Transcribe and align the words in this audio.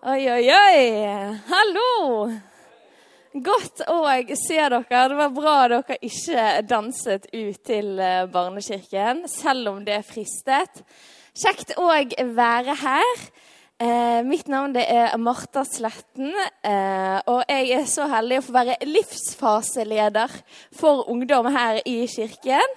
Oi, 0.00 0.30
oi, 0.32 0.46
oi! 0.48 0.84
Hallo! 1.44 2.30
Godt 3.36 3.82
å 3.84 3.98
se 4.32 4.56
dere. 4.56 4.78
Det 4.88 5.18
var 5.18 5.34
bra 5.36 5.56
dere 5.68 5.98
ikke 6.00 6.44
danset 6.64 7.26
ut 7.34 7.58
til 7.68 8.00
eh, 8.00 8.22
barnekirken, 8.32 9.26
selv 9.28 9.74
om 9.74 9.82
det 9.84 9.98
fristet. 10.08 10.80
Kjekt 11.36 11.74
å 11.76 11.90
være 12.32 12.78
her. 12.80 13.20
Eh, 13.76 14.22
mitt 14.24 14.48
navn 14.48 14.72
er 14.80 15.12
Marta 15.20 15.66
Sletten, 15.68 16.32
eh, 16.64 17.20
og 17.28 17.44
jeg 17.52 17.68
er 17.82 17.84
så 17.92 18.08
heldig 18.08 18.40
å 18.40 18.46
få 18.48 18.56
være 18.56 18.80
livsfaseleder 18.88 20.40
for 20.80 21.04
ungdom 21.12 21.52
her 21.52 21.82
i 21.84 22.06
kirken. 22.08 22.76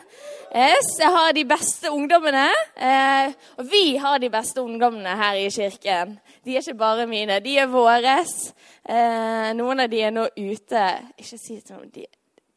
Yes, 0.54 1.00
jeg 1.00 1.10
har 1.10 1.32
de 1.34 1.42
beste 1.50 1.90
ungdommene, 1.90 2.46
eh, 2.78 3.32
og 3.58 3.66
vi 3.72 3.96
har 3.98 4.20
de 4.22 4.28
beste 4.30 4.62
ungdommene 4.62 5.16
her 5.18 5.40
i 5.42 5.48
kirken. 5.50 6.20
De 6.46 6.54
er 6.54 6.62
ikke 6.62 6.78
bare 6.78 7.08
mine, 7.10 7.40
de 7.42 7.56
er 7.58 7.72
våres. 7.72 8.52
Eh, 8.86 9.50
noen 9.58 9.82
av 9.82 9.90
de 9.90 10.02
er 10.04 10.12
nå 10.12 10.28
ute 10.38 10.84
Ikke 11.18 11.40
si 11.40 11.56
det 11.56 11.72
sånn 11.72 11.88
de, 11.96 12.04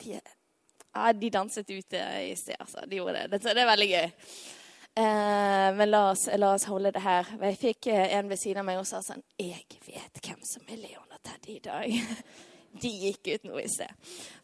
de, 0.02 0.18
ja, 0.18 1.12
de 1.16 1.30
danset 1.30 1.70
ute 1.70 2.02
i 2.26 2.34
sted, 2.36 2.58
altså. 2.60 2.84
De 2.84 2.98
gjorde 2.98 3.22
det. 3.30 3.40
Det 3.40 3.54
er 3.54 3.70
veldig 3.70 3.88
gøy. 3.88 4.10
Eh, 4.96 5.68
men 5.78 5.88
la 5.88 6.02
oss, 6.10 6.26
la 6.36 6.50
oss, 6.52 6.68
holde 6.68 6.92
det 6.92 7.04
her. 7.06 7.32
Jeg 7.46 7.58
fikk 7.62 7.88
eh, 7.94 8.12
en 8.18 8.28
ved 8.28 8.42
siden 8.42 8.60
av 8.60 8.68
meg 8.68 8.82
og 8.82 8.84
sa 8.88 9.00
sånn 9.04 9.24
Jeg 9.40 9.64
vet 9.88 10.20
hvem 10.20 10.44
som 10.44 10.68
er 10.68 10.84
Leon 10.84 11.16
og 11.16 11.24
Teddy 11.24 11.56
i 11.56 11.64
dag. 11.64 11.96
De 12.80 12.90
gikk 12.90 13.32
ut 13.34 13.46
nå 13.48 13.60
i 13.62 13.68
sted. 13.70 13.90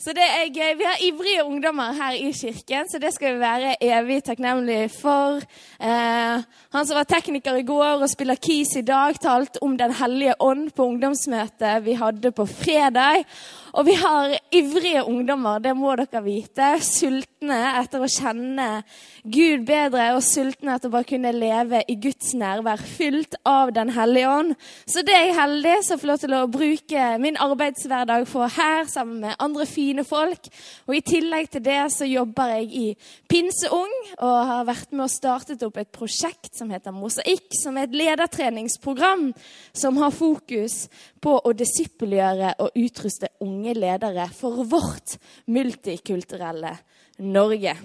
Så 0.02 0.14
det 0.16 0.24
er 0.24 0.50
gøy. 0.50 0.72
Vi 0.78 0.86
har 0.88 1.02
ivrige 1.06 1.44
ungdommer 1.46 1.94
her 1.94 2.16
i 2.18 2.32
kirken, 2.34 2.88
så 2.90 2.98
det 2.98 3.12
skal 3.14 3.36
vi 3.36 3.42
være 3.42 3.76
evig 3.80 4.22
takknemlige 4.26 4.88
for. 4.94 5.42
Eh, 5.78 6.42
han 6.72 6.88
som 6.88 6.98
var 6.98 7.06
tekniker 7.06 7.60
i 7.60 7.66
går 7.66 8.02
og 8.02 8.10
spiller 8.10 8.40
keys 8.40 8.74
i 8.80 8.86
dag, 8.86 9.18
talte 9.22 9.62
om 9.62 9.76
Den 9.76 9.94
hellige 9.94 10.34
ånd 10.40 10.70
på 10.74 10.86
ungdomsmøtet 10.90 11.84
vi 11.84 11.94
hadde 11.98 12.32
på 12.32 12.46
fredag. 12.46 13.24
Og 13.72 13.86
vi 13.86 13.94
har 13.96 14.34
ivrige 14.52 15.04
ungdommer, 15.08 15.58
det 15.58 15.72
må 15.76 15.94
dere 15.96 16.20
vite. 16.24 16.74
Sultne 16.84 17.56
etter 17.78 18.02
å 18.04 18.10
kjenne 18.10 18.66
Gud 19.24 19.64
bedre 19.64 20.10
og 20.16 20.20
sultne 20.26 20.74
etter 20.76 20.90
å 20.90 20.92
bare 20.92 21.08
kunne 21.08 21.32
leve 21.32 21.80
i 21.88 21.96
Guds 21.96 22.34
nærvær, 22.36 22.82
fylt 22.98 23.38
av 23.48 23.72
Den 23.72 23.94
hellige 23.96 24.28
ånd. 24.28 24.54
Så 24.84 25.00
det 25.06 25.14
er 25.16 25.24
jeg 25.30 25.38
heldig 25.38 25.76
som 25.86 26.00
får 26.02 26.10
lov 26.10 26.20
til 26.20 26.36
å 26.36 26.42
bruke 26.52 27.06
min 27.22 27.40
arbeidshverdag 27.40 28.21
for 28.28 28.50
her 28.50 28.86
sammen 28.90 29.20
med 29.24 29.38
andre 29.42 29.66
fine 29.68 30.04
folk. 30.06 30.48
Og 30.88 30.96
i 30.96 31.02
tillegg 31.04 31.50
til 31.52 31.64
det 31.64 31.80
så 31.94 32.08
jobber 32.08 32.54
jeg 32.56 32.68
i 32.72 32.84
Pinseung 33.30 33.92
og 34.18 34.36
har 34.50 34.68
vært 34.68 34.92
med 34.92 35.06
og 35.06 35.12
startet 35.12 35.64
opp 35.66 35.80
et 35.80 35.92
prosjekt 35.94 36.52
som 36.58 36.70
heter 36.72 36.94
Mosaikk, 36.94 37.48
som 37.58 37.78
er 37.78 37.88
et 37.88 37.98
ledertreningsprogram 38.02 39.28
som 39.72 40.00
har 40.02 40.14
fokus 40.14 40.86
på 41.22 41.36
å 41.38 41.52
disippelgjøre 41.56 42.54
og 42.62 42.78
utruste 42.78 43.32
unge 43.44 43.76
ledere 43.78 44.28
for 44.36 44.64
vårt 44.68 45.18
multikulturelle 45.52 46.76
Norge. 47.22 47.76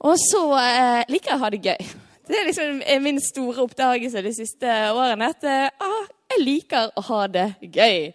Og 0.00 0.16
så 0.20 0.44
eh, 0.60 1.02
liker 1.12 1.34
jeg 1.34 1.38
å 1.38 1.44
ha 1.44 1.50
det 1.52 1.64
gøy. 1.64 1.90
Det 2.30 2.38
er 2.38 2.46
liksom 2.46 2.80
min 3.02 3.18
store 3.20 3.64
oppdagelse 3.66 4.22
de 4.22 4.32
siste 4.32 4.78
årene. 4.94 5.28
At 5.34 5.44
eh, 5.44 5.66
ah, 5.82 6.08
jeg 6.30 6.44
liker 6.46 6.92
å 6.94 7.04
ha 7.10 7.24
det 7.26 7.46
gøy. 7.60 8.12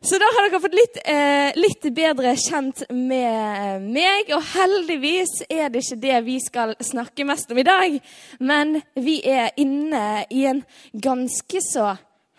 Så 0.00 0.18
da 0.20 0.28
har 0.28 0.46
dere 0.46 0.60
fått 0.60 0.76
litt, 0.76 0.98
eh, 1.04 1.56
litt, 1.56 1.86
bedre 1.94 2.34
kjent 2.36 2.82
med 2.90 3.82
meg. 3.82 4.32
Og 4.36 4.42
heldigvis 4.52 5.42
er 5.48 5.70
det 5.70 5.84
ikke 5.84 6.00
det 6.00 6.24
vi 6.26 6.38
skal 6.40 6.74
snakke 6.80 7.24
mest 7.24 7.50
om 7.50 7.58
i 7.58 7.66
dag. 7.66 8.00
Men 8.40 8.82
vi 8.94 9.20
er 9.24 9.50
inne 9.56 10.26
i 10.30 10.44
en 10.46 10.64
ganske 10.92 11.62
så 11.64 11.94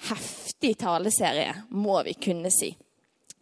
heftig 0.09 0.77
taleserie, 0.77 1.53
må 1.69 2.03
vi 2.05 2.13
kunne 2.13 2.51
si. 2.53 2.75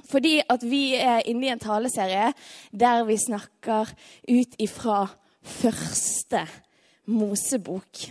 Fordi 0.06 0.38
at 0.50 0.64
vi 0.64 0.96
er 0.96 1.26
inne 1.28 1.48
i 1.48 1.54
en 1.54 1.60
taleserie 1.60 2.32
der 2.72 3.04
vi 3.08 3.18
snakker 3.18 3.90
ut 4.30 4.56
ifra 4.62 5.08
første 5.42 6.46
Mosebok. 7.06 8.08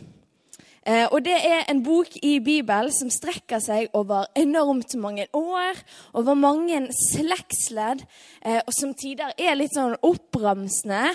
Eh, 0.85 1.07
og 1.09 1.23
det 1.25 1.37
er 1.49 1.65
en 1.71 1.81
bok 1.85 2.13
i 2.21 2.37
Bibelen 2.45 2.93
som 2.93 3.09
strekker 3.13 3.63
seg 3.65 3.89
over 3.97 4.27
enormt 4.37 4.93
mange 5.01 5.25
år, 5.33 5.81
over 6.13 6.37
mange 6.37 6.83
slektsledd, 6.99 8.05
eh, 8.45 8.61
og 8.61 8.73
som 8.77 8.93
tider 8.93 9.33
er 9.41 9.57
litt 9.57 9.73
sånn 9.77 9.97
oppramsende. 10.05 11.15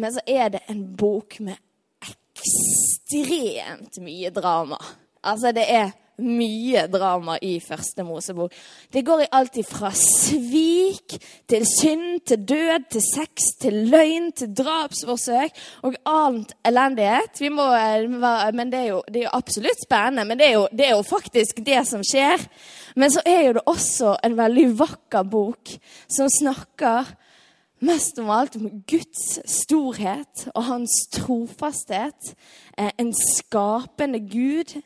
Men 0.00 0.14
så 0.14 0.24
er 0.24 0.54
det 0.54 0.62
en 0.72 0.86
bok 0.96 1.36
med 1.44 1.60
ekstremt 2.08 4.00
mye 4.00 4.32
drama. 4.32 4.80
Altså, 5.22 5.52
det 5.52 5.66
er 5.68 5.92
mye 6.20 6.86
drama 6.92 7.38
i 7.42 7.54
Første 7.62 8.04
Mosebok. 8.04 8.52
Det 8.92 9.04
går 9.06 9.24
i 9.24 9.30
alt 9.32 9.56
fra 9.68 9.90
svik 9.96 11.16
til 11.48 11.64
synd, 11.68 12.20
til 12.26 12.44
død, 12.48 12.88
til 12.92 13.04
sex, 13.06 13.48
til 13.60 13.78
løgn, 13.92 14.30
til 14.36 14.52
drapsforsøk 14.56 15.56
og 15.82 15.96
annet 16.08 16.52
elendighet. 16.68 17.42
Må, 17.52 17.68
men 18.52 18.72
det 18.72 18.80
er, 18.80 18.88
jo, 18.92 19.02
det 19.08 19.22
er, 19.22 19.26
jo, 19.28 19.34
absolutt 19.38 19.84
spennende, 19.86 20.26
men 20.28 20.38
det 20.38 20.48
er, 20.48 20.54
jo, 20.58 20.68
det 20.72 20.86
er 20.86 20.94
jo 20.96 21.02
faktisk 21.06 21.64
det 21.66 21.80
som 21.88 22.04
skjer. 22.06 22.44
Men 22.96 23.12
så 23.12 23.24
er 23.26 23.46
jo 23.46 23.56
det 23.58 23.66
også 23.66 24.16
en 24.24 24.38
veldig 24.38 24.68
vakker 24.78 25.28
bok 25.32 25.76
som 26.10 26.28
snakker 26.30 27.14
mest 27.82 28.18
om 28.22 28.30
alt 28.30 28.56
om 28.60 28.68
Guds 28.88 29.40
storhet 29.48 30.46
og 30.54 30.64
hans 30.68 31.02
trofasthet. 31.12 32.34
Eh, 32.78 32.92
en 33.00 33.12
skapende 33.16 34.20
Gud 34.22 34.76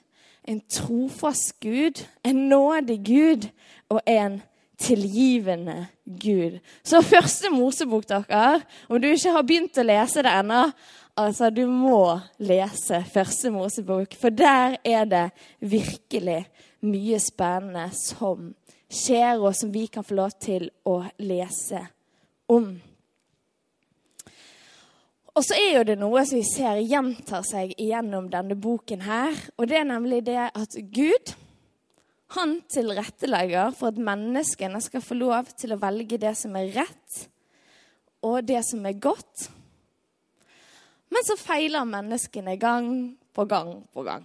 en 0.47 0.61
trofast 0.71 1.57
Gud, 1.61 2.03
en 2.23 2.49
nådig 2.49 3.01
Gud 3.07 3.49
og 3.89 4.01
en 4.07 4.41
tilgivende 4.79 5.87
Gud. 6.05 6.59
Så 6.85 7.03
første 7.03 7.51
Mosebok, 7.51 8.09
dere, 8.09 8.61
om 8.89 9.01
du 9.01 9.09
ikke 9.09 9.33
har 9.35 9.47
begynt 9.47 9.81
å 9.81 9.87
lese 9.87 10.25
det 10.25 10.33
ennå 10.43 10.69
Altså, 11.17 11.49
du 11.51 11.63
må 11.65 12.19
lese 12.45 12.99
første 13.09 13.49
Mosebok, 13.49 14.13
for 14.21 14.29
der 14.29 14.77
er 14.85 15.07
det 15.09 15.31
virkelig 15.65 16.43
mye 16.85 17.17
spennende 17.25 17.87
som 17.97 18.51
skjer, 18.93 19.41
og 19.41 19.57
som 19.57 19.73
vi 19.73 19.87
kan 19.89 20.05
få 20.05 20.19
lov 20.19 20.35
til 20.37 20.69
å 20.85 20.99
lese 21.17 21.81
om. 22.53 22.75
Og 25.37 25.45
så 25.45 25.57
er 25.61 25.75
jo 25.75 25.83
det 25.85 25.99
noe 26.01 26.23
som 26.25 26.39
vi 26.39 26.47
ser 26.49 26.79
gjentar 26.81 27.43
seg 27.45 27.75
gjennom 27.77 28.31
denne 28.33 28.57
boken 28.57 29.03
her. 29.05 29.37
Og 29.61 29.69
det 29.69 29.83
er 29.83 29.89
nemlig 29.89 30.23
det 30.25 30.39
at 30.49 30.77
Gud 30.97 31.35
han 32.35 32.57
tilrettelegger 32.73 33.75
for 33.77 33.93
at 33.93 34.01
menneskene 34.01 34.81
skal 34.83 35.05
få 35.05 35.19
lov 35.19 35.53
til 35.61 35.75
å 35.75 35.81
velge 35.83 36.19
det 36.19 36.33
som 36.41 36.57
er 36.59 36.73
rett, 36.75 37.19
og 38.25 38.41
det 38.49 38.63
som 38.67 38.89
er 38.89 38.97
godt. 38.99 39.47
Men 41.13 41.29
så 41.29 41.37
feiler 41.39 41.87
menneskene 41.87 42.57
gang 42.59 42.89
på 43.37 43.47
gang 43.47 43.77
på 43.95 44.03
gang. 44.09 44.25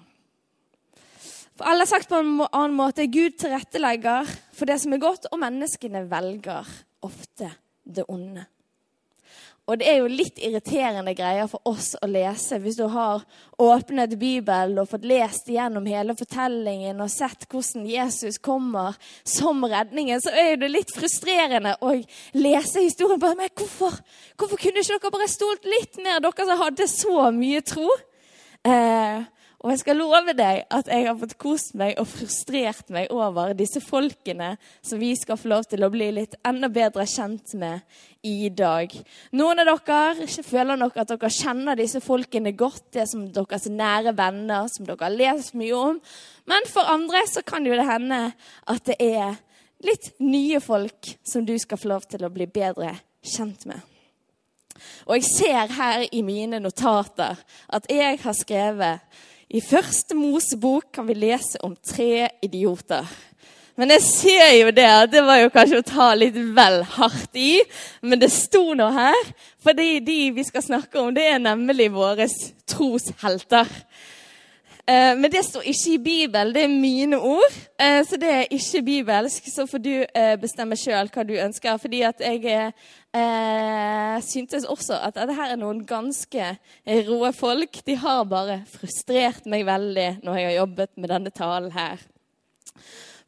For 1.60 1.68
alle 1.68 1.86
sagt 1.86 2.10
på 2.10 2.18
en 2.24 2.40
annen 2.48 2.74
måte 2.80 3.06
Gud 3.12 3.36
tilrettelegger 3.44 4.32
for 4.56 4.72
det 4.72 4.80
som 4.82 4.96
er 4.96 5.04
godt, 5.04 5.28
og 5.30 5.44
menneskene 5.44 6.08
velger 6.10 6.72
ofte 7.06 7.52
det 7.84 8.08
onde. 8.10 8.48
Og 9.70 9.78
det 9.80 9.88
er 9.88 10.00
jo 10.02 10.10
litt 10.10 10.40
irriterende 10.42 11.14
greier 11.16 11.48
for 11.48 11.62
oss 11.70 11.94
å 12.02 12.08
lese 12.10 12.58
hvis 12.60 12.80
du 12.80 12.88
har 12.92 13.22
åpnet 13.62 14.18
Bibelen 14.20 14.82
og 14.82 14.90
fått 14.90 15.06
lest 15.08 15.48
gjennom 15.54 15.86
hele 15.88 16.16
fortellingen 16.18 17.00
og 17.04 17.12
sett 17.14 17.46
hvordan 17.48 17.86
Jesus 17.88 18.42
kommer 18.44 18.98
som 19.24 19.62
redningen. 19.64 20.20
Så 20.24 20.34
er 20.34 20.58
det 20.60 20.72
litt 20.74 20.92
frustrerende 20.96 21.78
å 21.80 21.94
lese 22.36 22.84
historien. 22.84 23.22
Bare, 23.22 23.38
men 23.40 23.54
hvorfor, 23.54 23.96
hvorfor 24.36 24.60
kunne 24.60 24.82
ikke 24.82 24.98
dere 24.98 25.14
bare 25.14 25.30
stolt 25.32 25.70
litt 25.70 26.02
mer, 26.02 26.20
dere 26.26 26.50
som 26.50 26.66
hadde 26.66 26.90
så 26.92 27.30
mye 27.38 27.62
tro? 27.64 27.88
Eh, 28.68 29.22
og 29.62 29.70
jeg 29.70 29.82
skal 29.84 30.00
love 30.00 30.34
deg 30.34 30.64
at 30.74 30.88
jeg 30.90 31.06
har 31.06 31.18
fått 31.20 31.36
kost 31.42 31.76
meg 31.78 32.00
og 32.02 32.08
frustrert 32.10 32.88
meg 32.94 33.12
over 33.14 33.54
disse 33.58 33.78
folkene 33.84 34.56
som 34.82 34.98
vi 35.02 35.12
skal 35.20 35.38
få 35.38 35.52
lov 35.52 35.68
til 35.70 35.86
å 35.86 35.92
bli 35.94 36.08
litt 36.16 36.34
enda 36.48 36.70
bedre 36.74 37.06
kjent 37.06 37.54
med 37.62 37.86
i 38.26 38.50
dag. 38.50 38.90
Noen 39.38 39.62
av 39.62 39.70
dere 39.86 40.26
føler 40.48 40.82
nok 40.82 40.98
at 40.98 41.14
dere 41.14 41.30
kjenner 41.34 41.78
disse 41.78 42.02
folkene 42.02 42.56
godt. 42.58 42.88
Det 42.90 43.04
er 43.04 43.12
som 43.14 43.28
deres 43.30 43.70
nære 43.70 44.16
venner, 44.18 44.66
som 44.74 44.90
dere 44.90 45.06
har 45.06 45.14
lest 45.14 45.54
mye 45.54 45.78
om. 45.78 46.02
Men 46.50 46.68
for 46.70 46.90
andre 46.90 47.22
så 47.30 47.46
kan 47.46 47.66
jo 47.66 47.78
det 47.78 47.86
hende 47.86 48.22
at 48.66 48.90
det 48.90 48.98
er 48.98 49.38
litt 49.86 50.14
nye 50.26 50.58
folk 50.62 51.16
som 51.22 51.46
du 51.46 51.54
skal 51.62 51.78
få 51.78 51.94
lov 51.94 52.10
til 52.10 52.26
å 52.26 52.34
bli 52.34 52.50
bedre 52.50 52.96
kjent 53.22 53.70
med. 53.70 53.78
Og 55.06 55.20
jeg 55.20 55.30
ser 55.30 55.74
her 55.78 56.08
i 56.10 56.24
mine 56.26 56.58
notater 56.64 57.38
at 57.70 57.90
jeg 57.94 58.18
har 58.24 58.34
skrevet 58.34 59.22
i 59.52 59.60
første 59.60 60.16
Mosebok 60.16 60.94
kan 60.96 61.08
vi 61.10 61.18
lese 61.20 61.60
om 61.66 61.74
tre 61.76 62.30
idioter. 62.44 63.08
Men 63.80 63.92
jeg 63.96 64.04
ser 64.06 64.50
jo 64.60 64.72
det 64.76 64.88
det 65.12 65.24
var 65.26 65.42
jo 65.42 65.52
kanskje 65.52 65.82
å 65.82 65.88
ta 65.88 66.08
litt 66.16 66.38
vel 66.56 66.82
hardt 66.98 67.36
i. 67.40 67.60
Men 68.04 68.22
det 68.22 68.30
sto 68.32 68.72
nå 68.78 68.88
her, 68.96 69.32
for 69.64 69.76
de 69.76 70.20
vi 70.36 70.46
skal 70.48 70.64
snakke 70.64 71.00
om, 71.02 71.12
det 71.16 71.26
er 71.34 71.44
nemlig 71.44 71.90
våre 71.92 72.28
troshelter. 72.70 73.68
Eh, 74.88 75.18
men 75.18 75.32
det 75.32 75.44
står 75.46 75.66
ikke 75.70 75.94
i 75.94 75.98
Bibelen. 75.98 76.54
Det 76.54 76.64
er 76.64 76.74
mine 76.74 77.20
ord, 77.20 77.54
eh, 77.80 78.02
så 78.06 78.18
det 78.18 78.30
er 78.30 78.50
ikke 78.50 78.82
bibelsk. 78.86 79.50
Så 79.54 79.68
får 79.70 79.84
du 79.84 79.94
eh, 80.04 80.36
bestemme 80.42 80.78
sjøl 80.80 81.12
hva 81.14 81.26
du 81.28 81.36
ønsker. 81.38 81.78
Fordi 81.78 82.02
at 82.08 82.22
jeg 82.22 82.74
syntes 84.24 84.64
også 84.66 84.96
at 85.04 85.18
dette 85.20 85.36
her 85.36 85.52
er 85.52 85.60
noen 85.60 85.84
ganske 85.86 86.54
roe 87.10 87.34
folk. 87.36 87.82
De 87.86 87.98
har 88.00 88.24
bare 88.24 88.62
frustrert 88.72 89.46
meg 89.46 89.66
veldig 89.68 90.10
når 90.24 90.40
jeg 90.40 90.48
har 90.48 90.60
jobbet 90.62 90.96
med 90.96 91.12
denne 91.12 91.34
talen 91.36 91.72
her. 91.76 92.00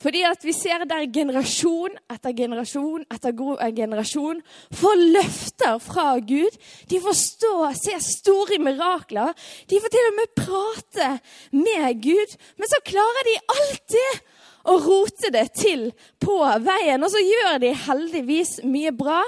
Fordi 0.03 0.23
at 0.27 0.43
vi 0.43 0.51
ser 0.55 0.83
der 0.89 1.05
generasjon 1.15 1.95
etter 2.11 2.35
generasjon 2.35 3.05
etter 3.13 3.35
god 3.37 3.61
generasjon 3.75 4.41
får 4.75 5.03
løfter 5.15 5.79
fra 5.83 6.07
Gud. 6.19 6.57
De 6.91 6.99
får 7.03 7.15
stå 7.19 7.53
og 7.69 7.79
se 7.79 7.95
store 8.03 8.59
mirakler. 8.59 9.31
De 9.69 9.79
får 9.79 9.93
til 9.93 10.09
og 10.09 10.17
med 10.19 10.35
prate 10.43 11.09
med 11.55 12.03
Gud. 12.03 12.37
Men 12.59 12.71
så 12.71 12.81
klarer 12.83 13.29
de 13.29 13.39
alltid 13.55 14.21
å 14.63 14.77
rote 14.79 15.31
det 15.33 15.47
til 15.59 15.89
på 16.23 16.37
veien. 16.63 17.03
Og 17.03 17.11
så 17.11 17.23
gjør 17.23 17.59
de 17.63 17.73
heldigvis 17.85 18.57
mye 18.67 18.93
bra. 18.95 19.21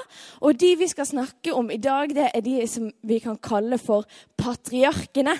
Og 0.43 0.59
de 0.59 0.75
vi 0.79 0.91
skal 0.91 1.07
snakke 1.07 1.55
om 1.55 1.71
i 1.71 1.81
dag, 1.81 2.11
det 2.15 2.29
er 2.31 2.45
de 2.45 2.61
som 2.71 2.91
vi 3.03 3.19
kan 3.23 3.39
kalle 3.39 3.79
for 3.81 4.07
patriarkene. 4.39 5.37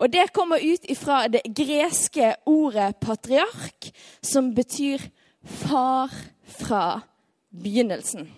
Og 0.00 0.08
det 0.08 0.30
kommer 0.32 0.62
ut 0.64 0.86
fra 0.96 1.26
det 1.28 1.42
greske 1.56 2.32
ordet 2.48 2.96
patriark, 3.04 3.90
som 4.24 4.54
betyr 4.56 5.02
far 5.44 6.12
fra 6.60 7.00
begynnelsen. 7.52 8.30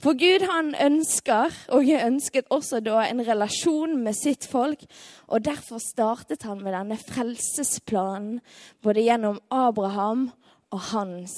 For 0.00 0.16
Gud 0.16 0.46
han 0.48 0.72
ønsker, 0.80 1.52
og 1.68 1.90
ønsket 1.92 2.48
også 2.54 2.80
da, 2.80 3.02
en 3.04 3.20
relasjon 3.26 3.98
med 4.00 4.16
sitt 4.16 4.46
folk. 4.48 4.86
Og 5.28 5.44
derfor 5.44 5.82
startet 5.82 6.46
han 6.48 6.62
med 6.64 6.72
denne 6.72 6.96
frelsesplanen 6.96 8.38
både 8.80 9.04
gjennom 9.04 9.42
Abraham 9.52 10.30
og 10.70 10.80
hans 10.94 11.36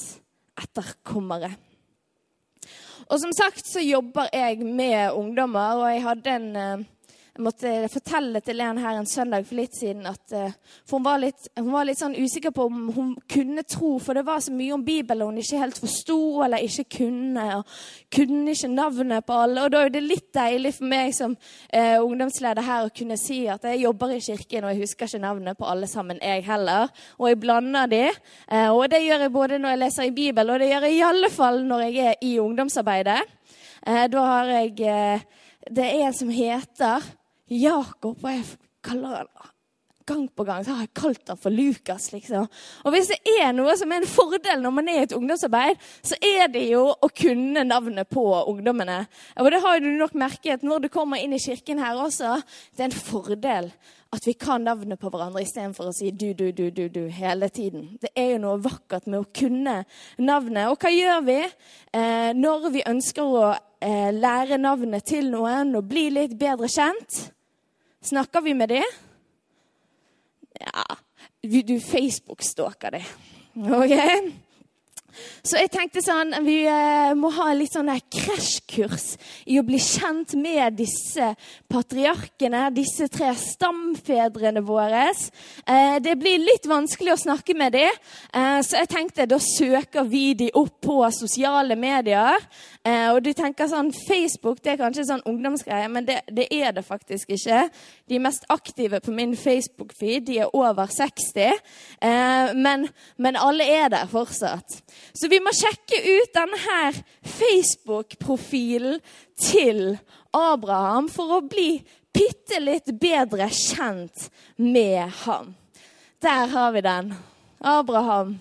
etterkommere. 0.61 1.57
Og 3.11 3.19
som 3.19 3.33
sagt 3.35 3.67
så 3.67 3.83
jobber 3.83 4.31
jeg 4.31 4.63
med 4.63 5.11
ungdommer, 5.11 5.83
og 5.83 5.89
jeg 5.91 6.05
hadde 6.07 6.37
en 6.37 6.57
eh, 6.57 6.85
jeg 7.33 7.47
måtte 7.47 7.71
fortelle 7.89 8.41
til 8.45 8.59
en 8.61 8.77
her 8.77 8.99
en 9.01 9.07
søndag 9.09 9.47
for 9.49 9.57
litt 9.57 9.73
siden 9.73 10.05
at 10.05 10.35
uh, 10.37 10.51
for 10.85 10.99
hun, 10.99 11.05
var 11.07 11.21
litt, 11.23 11.47
hun 11.57 11.71
var 11.73 11.87
litt 11.89 11.97
sånn 11.97 12.13
usikker 12.13 12.53
på 12.53 12.67
om 12.69 12.91
hun 12.93 13.15
kunne 13.25 13.63
tro, 13.65 13.95
for 14.05 14.19
det 14.19 14.27
var 14.27 14.43
så 14.45 14.53
mye 14.53 14.75
om 14.77 14.83
Bibelen 14.85 15.31
hun 15.31 15.39
ikke 15.41 15.63
helt 15.63 15.81
forsto 15.81 16.43
eller 16.45 16.61
ikke 16.61 16.99
kunne. 16.99 17.47
og 17.57 17.79
Kunne 18.13 18.53
ikke 18.53 18.69
navnet 18.69 19.25
på 19.25 19.39
alle. 19.47 19.65
Og 19.65 19.73
da 19.73 19.81
er 19.81 19.95
det 19.95 20.03
litt 20.05 20.29
deilig 20.37 20.75
for 20.77 20.91
meg 20.91 21.15
som 21.17 21.33
eh, 21.73 21.97
ungdomsleder 22.03 22.67
her 22.67 22.91
å 22.91 22.93
kunne 22.93 23.17
si 23.17 23.47
at 23.49 23.65
jeg 23.65 23.81
jobber 23.87 24.13
i 24.13 24.21
kirken, 24.21 24.67
og 24.67 24.75
jeg 24.75 24.83
husker 24.83 25.09
ikke 25.09 25.23
navnet 25.25 25.57
på 25.57 25.71
alle 25.73 25.89
sammen, 25.89 26.21
jeg 26.21 26.45
heller. 26.51 26.93
Og 27.17 27.31
jeg 27.31 27.41
blander 27.47 27.89
de. 27.95 28.03
Eh, 28.13 28.69
og 28.69 28.85
det 28.93 29.01
gjør 29.07 29.25
jeg 29.25 29.35
både 29.39 29.63
når 29.63 29.73
jeg 29.73 29.83
leser 29.87 30.11
i 30.11 30.15
Bibelen, 30.21 30.53
og 30.53 30.61
det 30.61 30.69
gjør 30.69 30.89
jeg 30.91 31.01
i 31.01 31.09
alle 31.09 31.33
fall 31.33 31.65
når 31.65 31.87
jeg 31.89 32.13
er 32.13 32.29
i 32.29 32.37
ungdomsarbeidet. 32.45 33.19
da 34.13 34.29
har 34.35 34.53
jeg 34.53 34.77
Det 35.71 35.85
er 35.85 36.07
en 36.07 36.15
som 36.15 36.29
heter 36.29 37.03
Jakob, 37.53 38.17
og 38.23 38.31
jeg 38.31 38.47
kaller 38.83 39.23
han 39.23 39.53
gang 40.07 40.29
på 40.29 40.45
gang 40.45 40.65
så 40.65 40.75
har 40.77 40.87
jeg 40.87 40.95
kalt 40.97 41.31
han 41.31 41.39
for 41.41 41.55
Lukas. 41.55 42.13
liksom. 42.13 42.47
Og 42.85 42.95
Hvis 42.95 43.11
det 43.13 43.21
er 43.39 43.53
noe 43.57 43.75
som 43.79 43.93
er 43.93 44.03
en 44.03 44.11
fordel 44.11 44.63
når 44.63 44.75
man 44.75 44.91
er 44.91 45.01
i 45.01 45.07
et 45.07 45.17
ungdomsarbeid, 45.17 45.81
så 46.03 46.19
er 46.19 46.51
det 46.53 46.67
jo 46.71 46.85
å 46.93 47.11
kunne 47.15 47.65
navnet 47.67 48.11
på 48.11 48.25
ungdommene. 48.51 49.03
Og 49.41 49.51
det 49.53 49.63
har 49.65 49.81
du 49.81 49.91
nok 49.91 50.15
merket 50.19 50.67
når 50.67 50.87
du 50.87 50.93
kommer 50.93 51.23
inn 51.23 51.35
i 51.37 51.43
kirken 51.43 51.83
her 51.83 51.99
også. 52.03 52.39
Det 52.75 52.87
er 52.87 52.91
en 52.91 53.03
fordel 53.11 53.73
at 54.13 54.27
vi 54.29 54.35
kan 54.37 54.65
navnet 54.67 55.01
på 55.01 55.09
hverandre 55.09 55.41
istedenfor 55.41 55.89
å 55.89 55.95
si 55.97 56.11
du, 56.13 56.33
du, 56.37 56.51
du, 56.53 56.67
du, 56.71 56.85
du 56.93 57.07
hele 57.09 57.49
tiden. 57.49 57.95
Det 58.01 58.11
er 58.13 58.35
jo 58.35 58.43
noe 58.43 58.61
vakkert 58.61 59.07
med 59.09 59.23
å 59.23 59.31
kunne 59.33 59.79
navnet. 60.21 60.69
Og 60.69 60.77
hva 60.77 60.93
gjør 60.93 61.23
vi 61.25 61.39
eh, 61.41 62.33
når 62.37 62.69
vi 62.75 62.85
ønsker 62.91 63.39
å 63.39 63.47
eh, 63.55 64.11
lære 64.13 64.61
navnet 64.61 65.07
til 65.09 65.33
noen 65.33 65.73
og 65.79 65.89
bli 65.89 66.11
litt 66.13 66.37
bedre 66.37 66.69
kjent? 66.69 67.23
Snakker 68.03 68.41
vi 68.41 68.55
med 68.55 68.69
det? 68.69 68.85
Ja, 70.61 70.97
du 71.41 71.81
Facebook-stalker 71.81 72.91
det. 72.91 73.05
OK? 73.55 74.33
Så 75.43 75.59
jeg 75.59 75.71
tenkte 75.73 76.03
sånn, 76.05 76.33
vi 76.47 76.63
eh, 76.71 77.13
må 77.19 77.29
ha 77.37 77.51
litt 77.57 77.75
sånn 77.75 77.91
krasjkurs 78.13 79.17
i 79.51 79.59
å 79.61 79.65
bli 79.67 79.79
kjent 79.83 80.35
med 80.39 80.79
disse 80.79 81.33
patriarkene, 81.73 82.69
disse 82.75 83.09
tre 83.13 83.33
stamfedrene 83.39 84.63
våre. 84.65 85.09
Eh, 85.67 85.97
det 86.05 86.15
blir 86.21 86.41
litt 86.41 86.69
vanskelig 86.71 87.15
å 87.15 87.21
snakke 87.25 87.57
med 87.59 87.75
dem, 87.77 87.99
eh, 88.33 88.61
så 88.65 88.81
jeg 88.81 88.93
tenkte 88.93 89.29
da 89.29 89.41
søker 89.43 90.07
vi 90.09 90.33
dem 90.39 90.57
opp 90.59 90.81
på 90.83 91.01
sosiale 91.15 91.77
medier. 91.77 92.39
og 92.83 93.21
du 93.23 93.31
tenker 93.33 93.69
sånn, 93.71 93.93
Facebook 93.95 94.59
det 94.63 94.73
er 94.73 94.79
kanskje 94.81 95.05
sånn 95.07 95.23
ungdomsgreie, 95.31 95.87
men 95.89 96.05
det, 96.05 96.17
det 96.27 96.49
er 96.51 96.73
det 96.75 96.83
faktisk 96.83 97.31
ikke. 97.31 97.69
De 98.11 98.19
mest 98.19 98.43
aktive 98.51 98.99
på 99.01 99.15
min 99.15 99.37
Facebook-feed 99.39 100.27
de 100.27 100.41
er 100.43 100.51
over 100.57 100.91
60, 100.91 101.61
men, 102.59 102.89
men 103.23 103.39
alle 103.39 103.69
er 103.71 103.93
der 103.95 104.11
fortsatt. 104.11 104.83
Så 105.13 105.29
vi 105.29 105.41
må 105.43 105.53
sjekke 105.57 105.99
ut 105.99 106.37
denne 106.37 106.93
Facebook-profilen 107.39 109.01
til 109.41 109.99
Abraham 110.37 111.11
for 111.13 111.39
å 111.39 111.43
bli 111.45 111.83
bitte 112.13 112.61
litt 112.63 112.89
bedre 113.01 113.49
kjent 113.53 114.29
med 114.57 115.11
ham. 115.25 115.55
Der 116.23 116.47
har 116.53 116.73
vi 116.73 116.81
den. 116.85 117.13
Abraham. 117.59 118.39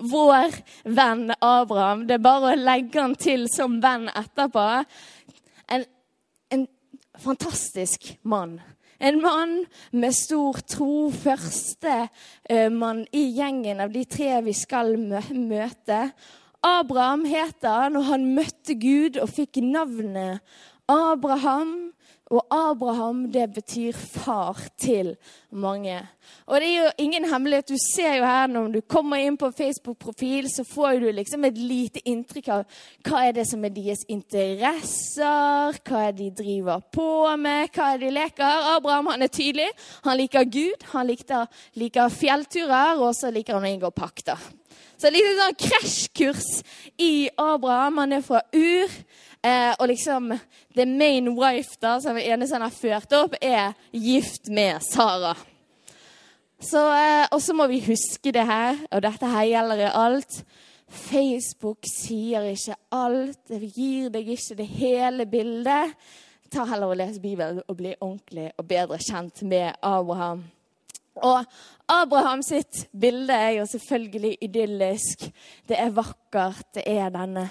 Vår 0.00 0.54
venn 0.84 1.32
Abraham. 1.40 2.06
Det 2.06 2.18
er 2.18 2.24
bare 2.24 2.52
å 2.52 2.60
legge 2.60 3.00
han 3.00 3.14
til 3.18 3.46
som 3.52 3.78
venn 3.82 4.08
etterpå. 4.10 4.66
En, 5.72 5.84
en 6.52 6.66
fantastisk 7.22 8.14
mann. 8.22 8.58
En 9.00 9.20
mann 9.22 9.64
med 9.92 10.14
stor 10.14 10.60
tro. 10.68 11.10
Første 11.10 11.96
uh, 12.50 12.70
mann 12.72 13.04
i 13.12 13.26
gjengen 13.36 13.80
av 13.84 13.94
de 13.94 14.04
tre 14.04 14.40
vi 14.46 14.54
skal 14.56 14.96
møte. 14.98 16.08
Abraham 16.64 17.24
heter 17.28 17.68
han, 17.68 17.98
og 18.00 18.08
han 18.08 18.30
møtte 18.36 18.76
Gud 18.80 19.18
og 19.20 19.32
fikk 19.36 19.60
navnet 19.64 20.40
Abraham. 20.88 21.93
Og 22.34 22.42
Abraham, 22.50 23.26
det 23.32 23.46
betyr 23.54 23.92
far 23.94 24.58
til 24.80 25.12
mange. 25.50 26.00
Og 26.46 26.60
det 26.60 26.68
er 26.68 26.84
jo 26.84 26.90
ingen 26.98 27.28
hemmelighet. 27.30 27.68
Du 27.68 27.76
ser 27.94 28.16
jo 28.16 28.24
her 28.26 28.48
når 28.50 28.72
du 28.74 28.80
kommer 28.80 29.22
inn 29.22 29.36
på 29.38 29.52
Facebook-profil, 29.54 30.48
så 30.50 30.64
får 30.66 30.98
du 31.04 31.06
liksom 31.14 31.44
et 31.46 31.58
lite 31.58 32.02
inntrykk 32.08 32.48
av 32.56 32.64
hva 33.06 33.22
er 33.28 33.36
det 33.36 33.46
som 33.46 33.62
er 33.64 33.74
deres 33.76 34.02
interesser, 34.10 35.78
hva 35.86 36.02
er 36.08 36.18
de 36.18 36.32
driver 36.34 36.82
på 36.94 37.06
med, 37.38 37.70
hva 37.70 37.92
er 37.94 38.02
de 38.02 38.10
leker. 38.16 38.68
Abraham 38.74 39.12
han 39.12 39.22
er 39.22 39.30
tydelig. 39.30 39.70
Han 40.08 40.18
liker 40.18 40.50
Gud, 40.50 40.88
han 40.90 41.06
liker, 41.12 41.46
liker 41.78 42.18
fjellturer, 42.18 42.98
og 42.98 43.14
så 43.14 43.30
liker 43.30 43.60
han 43.60 43.68
å 43.68 43.74
inngå 43.76 43.94
pakter. 43.94 44.40
Så 44.98 45.10
et 45.10 45.16
lite 45.18 45.36
sånn 45.38 45.60
krasjkurs 45.60 46.50
i 46.98 47.28
Abraham. 47.38 48.02
Han 48.02 48.18
er 48.18 48.26
fra 48.26 48.42
Ur. 48.54 48.98
Eh, 49.44 49.74
og 49.78 49.88
liksom 49.90 50.32
the 50.76 50.86
main 50.88 51.28
wife, 51.36 51.76
da, 51.82 51.98
som 52.00 52.16
er 52.16 52.32
eneste 52.32 52.56
han 52.56 52.64
har 52.64 52.72
ført 52.72 53.12
opp, 53.12 53.34
er 53.42 53.74
gift 53.92 54.48
med 54.48 54.80
Sara. 54.86 55.34
Så, 56.64 56.80
eh, 56.96 57.26
og 57.28 57.42
så 57.42 57.52
må 57.52 57.66
vi 57.68 57.82
huske 57.84 58.32
det 58.32 58.46
her, 58.48 58.78
og 58.90 59.02
dette 59.04 59.28
her 59.28 59.44
gjelder 59.50 59.84
i 59.84 59.90
alt. 59.92 60.40
Facebook 60.88 61.84
sier 61.90 62.48
ikke 62.48 62.76
alt. 62.94 63.40
Det 63.48 63.60
gir 63.74 64.08
deg 64.14 64.32
ikke 64.32 64.56
det 64.56 64.68
hele 64.78 65.26
bildet. 65.28 65.94
Ta 66.52 66.64
heller 66.70 66.92
og 66.92 66.96
Les 66.96 67.18
Bibelen 67.20 67.60
og 67.68 67.76
bli 67.76 67.94
ordentlig 68.00 68.50
og 68.56 68.68
bedre 68.68 69.00
kjent 69.02 69.42
med 69.42 69.74
Abraham. 69.82 70.44
Og 71.16 71.44
Abraham 71.90 72.42
sitt 72.42 72.86
bilde 73.00 73.34
er 73.34 73.58
jo 73.58 73.66
selvfølgelig 73.66 74.36
idyllisk. 74.40 75.28
Det 75.68 75.78
er 75.78 75.94
vakkert. 75.94 76.66
Det 76.74 76.84
er 76.86 77.12
denne 77.14 77.48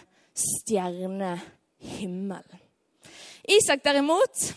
stjernehimmelen. 1.84 2.60
Isak 3.44 3.84
derimot, 3.84 4.54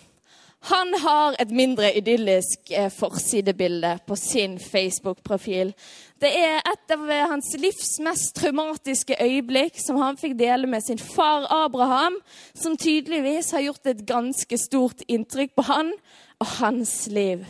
Han 0.60 0.94
har 0.94 1.36
et 1.38 1.50
mindre 1.50 1.92
idyllisk 1.94 2.70
eh, 2.70 2.90
forsidebilde 2.90 3.98
på 4.06 4.16
sin 4.16 4.58
Facebook-profil. 4.58 5.74
Det 6.18 6.30
er 6.38 6.58
et 6.58 6.90
av 6.90 7.04
hans 7.30 7.52
livs 7.60 8.00
mest 8.02 8.34
traumatiske 8.34 9.14
øyeblikk 9.22 9.78
som 9.78 10.00
han 10.00 10.16
fikk 10.18 10.34
dele 10.38 10.66
med 10.66 10.82
sin 10.82 10.98
far 10.98 11.46
Abraham, 11.54 12.16
som 12.54 12.74
tydeligvis 12.76 13.52
har 13.52 13.60
gjort 13.60 13.86
et 13.86 14.02
ganske 14.08 14.58
stort 14.58 15.06
inntrykk 15.06 15.54
på 15.54 15.62
han 15.68 15.92
og 16.40 16.46
hans 16.58 17.06
liv. 17.06 17.46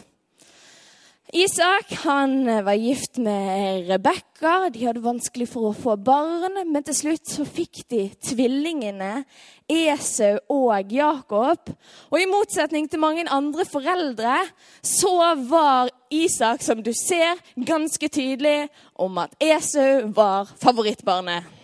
Isak 1.33 1.93
han 2.05 2.49
eh, 2.49 2.63
var 2.63 2.73
gift 2.73 3.17
med 3.17 3.89
Rebekka. 3.89 4.71
De 4.71 4.85
hadde 4.87 5.03
vanskelig 5.03 5.49
for 5.51 5.71
å 5.71 5.75
få 5.75 5.97
barn, 5.99 6.55
men 6.71 6.85
til 6.87 6.95
slutt 6.95 7.27
så 7.27 7.43
fikk 7.43 7.83
de 7.91 8.05
tvillingene 8.29 9.25
Esau 9.67 10.39
og 10.55 10.93
Jakob. 10.95 11.73
Og 12.13 12.21
i 12.23 12.29
motsetning 12.31 12.87
til 12.87 13.03
mange 13.03 13.27
andre 13.27 13.67
foreldre 13.67 14.39
så 14.87 15.35
var 15.51 15.91
Isak, 16.15 16.63
som 16.63 16.79
du 16.79 16.93
ser, 16.95 17.43
ganske 17.59 18.07
tydelig 18.07 18.69
om 18.95 19.19
at 19.19 19.35
Esau 19.43 20.07
var 20.15 20.55
favorittbarnet. 20.63 21.56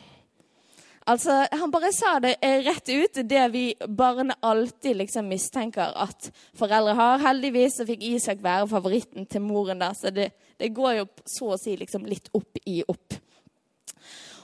Altså, 1.07 1.47
Han 1.53 1.71
bare 1.71 1.93
sa 1.93 2.19
det 2.23 2.37
rett 2.43 2.89
ut, 2.89 3.23
det 3.29 3.49
vi 3.53 3.65
barn 3.89 4.33
alltid 4.41 4.97
liksom 4.97 5.29
mistenker 5.29 5.91
at 5.99 6.31
foreldre 6.59 6.95
har. 6.95 7.19
Heldigvis 7.25 7.81
så 7.81 7.87
fikk 7.89 8.05
Isak 8.07 8.43
være 8.45 8.71
favoritten 8.71 9.27
til 9.27 9.43
moren 9.43 9.83
der, 9.83 9.97
så 9.99 10.15
det, 10.15 10.31
det 10.59 10.75
går 10.75 11.01
jo 11.01 11.11
så 11.27 11.53
å 11.55 11.61
si 11.61 11.77
liksom 11.77 12.07
litt 12.07 12.31
opp 12.39 12.63
i 12.67 12.83
opp. 12.87 13.19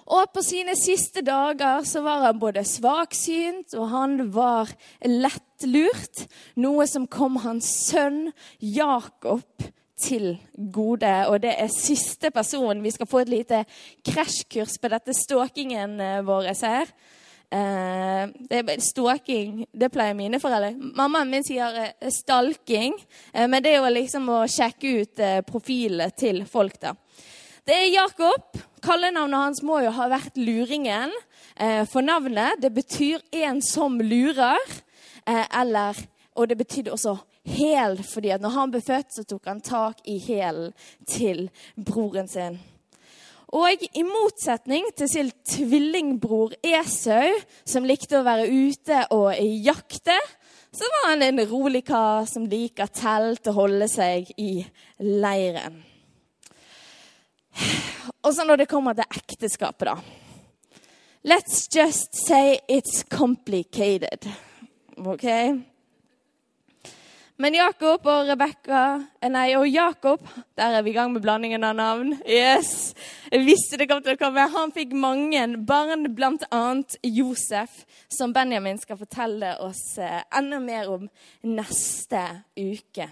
Og 0.09 0.31
på 0.33 0.41
sine 0.41 0.73
siste 0.79 1.21
dager 1.21 1.85
så 1.85 2.00
var 2.00 2.23
han 2.25 2.38
både 2.41 2.65
svaksynt 2.65 3.75
og 3.77 3.91
han 3.93 4.23
var 4.33 4.71
lettlurt, 5.05 6.25
noe 6.57 6.87
som 6.88 7.05
kom 7.07 7.37
hans 7.45 7.69
sønn 7.91 8.31
Jakob 8.59 9.45
til 10.00 10.33
gode. 10.55 11.12
Og 11.28 11.43
det 11.43 11.55
er 11.59 11.73
siste 11.73 12.31
person. 12.31 12.83
Vi 12.83 12.95
skal 12.95 13.11
få 13.11 13.23
et 13.25 13.33
lite 13.33 13.62
krasjkurs 14.07 14.78
på 14.78 14.90
dette 14.93 15.14
stalkingen 15.17 16.00
eh, 16.00 16.21
vår 16.26 16.52
her. 16.64 16.93
Uh, 17.49 18.28
det 18.45 18.75
Stalking, 18.85 19.62
det 19.73 19.88
pleier 19.88 20.12
mine 20.12 20.37
foreldre. 20.37 20.75
Mammaen 20.76 21.31
min 21.33 21.47
sier 21.47 21.78
uh, 21.81 22.09
stalking, 22.12 22.93
uh, 23.33 23.47
men 23.49 23.62
det 23.64 23.71
er 23.73 23.78
jo 23.78 23.93
liksom 23.95 24.28
å 24.28 24.43
sjekke 24.52 24.90
ut 25.00 25.23
profilene 25.49 26.11
til 26.12 26.43
folk, 26.45 26.76
da. 26.83 26.93
Det 27.64 27.73
er 27.73 27.88
Jakob. 27.88 28.61
Kallenavnet 28.85 29.40
hans 29.40 29.62
må 29.64 29.81
jo 29.81 29.95
ha 29.97 30.11
vært 30.12 30.37
Luringen. 30.37 31.11
for 31.90 32.00
navnet, 32.00 32.61
det 32.62 32.71
betyr 32.73 33.19
en 33.33 33.61
som 33.61 33.99
lurer. 34.00 34.61
eller 35.26 35.97
Og 36.35 36.49
det 36.49 36.57
betydde 36.57 36.93
også 36.93 37.17
hæl, 37.49 37.99
fordi 38.05 38.33
at 38.35 38.43
når 38.45 38.55
han 38.57 38.73
ble 38.73 38.83
født, 38.85 39.14
så 39.14 39.25
tok 39.25 39.47
han 39.50 39.62
tak 39.64 40.02
i 40.07 40.19
hælen 40.23 40.75
til 41.09 41.49
broren 41.76 42.28
sin. 42.28 42.59
Og 43.49 43.81
i 43.81 44.02
motsetning 44.05 44.90
til 44.97 45.09
sin 45.09 45.31
tvillingbror 45.49 46.52
Esau, 46.61 47.33
som 47.64 47.87
likte 47.88 48.19
å 48.19 48.26
være 48.26 48.50
ute 48.52 49.07
og 49.17 49.33
jakte, 49.64 50.17
så 50.69 50.85
var 50.93 51.14
han 51.14 51.25
en 51.25 51.40
rolig 51.49 51.81
kar 51.88 52.26
som 52.28 52.45
liker 52.47 52.90
telt 52.93 53.49
og 53.49 53.57
holde 53.62 53.88
seg 53.88 54.28
i 54.37 54.61
leiren. 55.00 55.81
Og 58.23 58.35
så 58.35 58.45
når 58.45 58.62
det 58.62 58.69
kommer 58.69 58.99
til 58.99 59.09
ekteskapet, 59.17 59.88
da. 59.88 59.97
Let's 61.25 61.67
just 61.73 62.14
say 62.26 62.61
it's 62.69 63.02
complicated. 63.09 64.28
Okay? 64.99 65.57
Men 67.38 67.54
Jakob 67.54 68.02
og 68.11 68.26
Rebekka 68.26 68.78
eh, 69.23 69.28
Nei, 69.30 69.52
og 69.54 69.68
Jakob 69.71 70.25
Der 70.59 70.75
er 70.75 70.83
vi 70.83 70.90
i 70.90 70.97
gang 70.97 71.12
med 71.14 71.23
blandingen 71.23 71.62
av 71.62 71.76
navn. 71.78 72.16
Yes! 72.26 72.97
Jeg 73.30 73.45
visste 73.47 73.78
det 73.78 73.87
kom 73.87 74.00
til 74.02 74.16
å 74.16 74.18
komme. 74.18 74.49
Han 74.50 74.75
fikk 74.75 74.90
mange 74.99 75.45
barn, 75.68 76.09
bl.a. 76.18 76.62
Josef, 77.07 77.85
som 78.11 78.35
Benjamin 78.35 78.80
skal 78.83 78.99
fortelle 78.99 79.52
oss 79.62 79.85
eh, 80.02 80.25
enda 80.35 80.59
mer 80.59 80.90
om 80.97 81.07
neste 81.47 82.25
uke. 82.59 83.07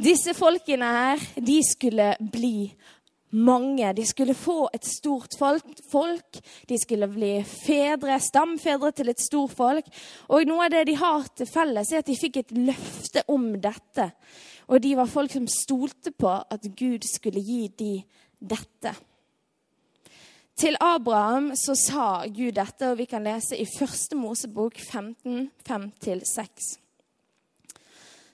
Disse 0.00 0.32
folkene 0.38 0.88
her, 0.94 1.28
de 1.36 1.58
skulle 1.68 2.14
bli 2.32 2.70
mange. 3.30 3.92
De 3.94 4.04
skulle 4.06 4.34
få 4.34 4.68
et 4.74 4.84
stort 4.86 5.36
folk. 5.38 6.40
De 6.68 6.78
skulle 6.80 7.08
bli 7.12 7.32
fedre, 7.44 8.20
stamfedre 8.20 8.92
til 8.92 9.12
et 9.12 9.20
stort 9.22 9.56
folk. 9.56 9.90
Og 10.28 10.48
noe 10.48 10.66
av 10.66 10.74
det 10.74 10.86
de 10.90 10.96
har 11.00 11.28
til 11.36 11.50
felles, 11.50 11.92
er 11.92 12.02
at 12.02 12.08
de 12.08 12.16
fikk 12.18 12.40
et 12.42 12.56
løfte 12.56 13.24
om 13.28 13.50
dette. 13.60 14.10
Og 14.68 14.82
de 14.84 14.94
var 14.96 15.10
folk 15.10 15.32
som 15.32 15.48
stolte 15.48 16.12
på 16.12 16.30
at 16.30 16.66
Gud 16.76 17.06
skulle 17.08 17.42
gi 17.44 17.68
dem 17.78 18.02
dette. 18.38 18.94
Til 20.58 20.74
Abraham 20.82 21.52
så 21.54 21.76
sa 21.78 22.26
Gud 22.26 22.56
dette, 22.56 22.90
og 22.90 22.98
vi 22.98 23.06
kan 23.06 23.22
lese 23.22 23.56
i 23.56 23.66
første 23.78 24.18
Mosebok 24.18 24.80
15, 24.82 25.50
5-6. 25.62 26.87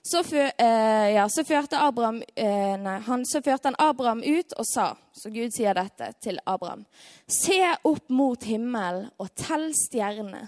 Så, 0.05 0.21
før, 0.23 0.51
eh, 0.61 1.15
ja, 1.15 1.23
så, 1.29 1.41
førte 1.43 1.79
Abraham, 1.81 2.19
eh, 2.35 2.75
nei, 2.77 2.99
han, 3.07 3.23
så 3.25 3.39
førte 3.41 3.71
han 3.71 3.77
Abraham 3.81 4.19
ut 4.21 4.53
og 4.53 4.67
sa, 4.69 4.91
så 5.09 5.31
Gud 5.33 5.55
sier 5.55 5.73
dette 5.73 6.11
til 6.21 6.37
Abraham, 6.45 6.83
se 7.25 7.57
opp 7.89 8.13
mot 8.13 8.45
himmelen 8.45 9.07
og 9.17 9.31
tell 9.33 9.71
stjernene, 9.73 10.43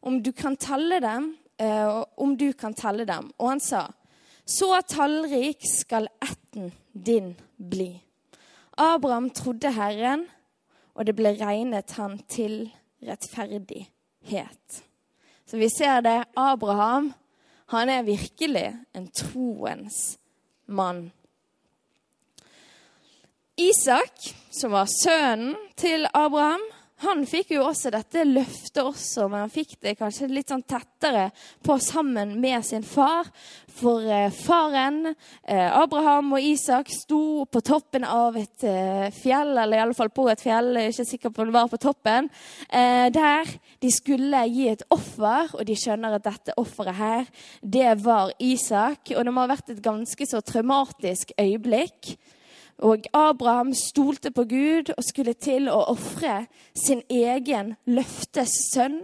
om 0.00 0.16
du 0.24 0.30
kan 0.32 0.56
telle 0.56 1.02
dem, 1.04 1.26
eh, 1.60 1.98
om 2.16 2.32
du 2.40 2.46
kan 2.56 2.72
telle 2.72 3.04
dem. 3.04 3.28
Og 3.36 3.50
han 3.50 3.60
sa, 3.60 3.82
så 4.48 4.80
tallrik 4.88 5.68
skal 5.68 6.08
ætten 6.24 6.72
din 6.92 7.34
bli. 7.58 7.90
Abraham 8.80 9.28
trodde 9.36 9.74
Herren, 9.76 10.24
og 10.96 11.04
det 11.04 11.18
ble 11.18 11.34
regnet 11.36 11.92
han 11.98 12.16
til 12.32 12.70
rettferdighet. 13.04 14.82
Så 15.44 15.60
vi 15.60 15.68
ser 15.68 16.00
det. 16.00 16.22
Abraham 16.32 17.12
han 17.66 17.90
er 17.90 18.02
virkelig 18.06 18.76
en 18.94 19.08
troens 19.10 20.18
mann. 20.66 21.10
Isak, 23.56 24.34
som 24.50 24.72
var 24.76 24.88
sønnen 25.02 25.56
til 25.76 26.06
Abraham, 26.14 26.60
han 27.04 27.26
fikk 27.28 27.50
jo 27.52 27.64
også 27.66 27.90
dette 27.92 28.22
løftet 28.24 28.80
også, 28.80 29.26
men 29.28 29.42
han 29.44 29.52
fikk 29.52 29.74
det 29.84 29.98
kanskje 29.98 30.30
litt 30.32 30.48
sånn 30.48 30.64
tettere 30.64 31.26
på 31.64 31.74
sammen 31.82 32.38
med 32.40 32.64
sin 32.64 32.86
far. 32.86 33.28
For 33.76 34.00
eh, 34.08 34.30
faren, 34.32 35.10
eh, 35.44 35.66
Abraham 35.76 36.32
og 36.38 36.40
Isak, 36.40 36.88
sto 36.94 37.44
på 37.52 37.60
toppen 37.60 38.06
av 38.08 38.38
et 38.40 38.64
eh, 38.64 39.10
fjell, 39.12 39.52
eller 39.60 39.82
iallfall 39.82 40.08
på 40.14 40.24
et 40.32 40.40
fjell, 40.40 40.70
jeg 40.72 40.88
er 40.88 40.94
ikke 40.94 41.08
sikker 41.10 41.34
på 41.34 41.44
om 41.44 41.50
det 41.50 41.56
var 41.58 41.68
på 41.72 41.80
toppen, 41.82 42.30
der 42.66 43.50
de 43.82 43.90
skulle 43.92 44.40
gi 44.48 44.70
et 44.70 44.84
offer, 44.92 45.52
og 45.52 45.66
de 45.68 45.76
skjønner 45.76 46.16
at 46.16 46.24
dette 46.24 46.54
offeret 46.60 46.96
her, 46.96 47.28
det 47.60 47.92
var 48.04 48.32
Isak. 48.40 49.12
Og 49.12 49.20
det 49.26 49.34
må 49.34 49.44
ha 49.44 49.52
vært 49.52 49.74
et 49.74 49.84
ganske 49.84 50.28
så 50.28 50.40
traumatisk 50.44 51.34
øyeblikk 51.40 52.16
og 52.78 53.08
Abraham 53.16 53.72
stolte 53.74 54.30
på 54.30 54.44
Gud 54.44 54.92
og 54.96 55.04
skulle 55.04 55.32
til 55.32 55.70
å 55.72 55.78
ofre 55.92 56.44
sin 56.76 57.02
egen 57.08 57.74
løftes 57.88 58.52
sønn. 58.72 59.00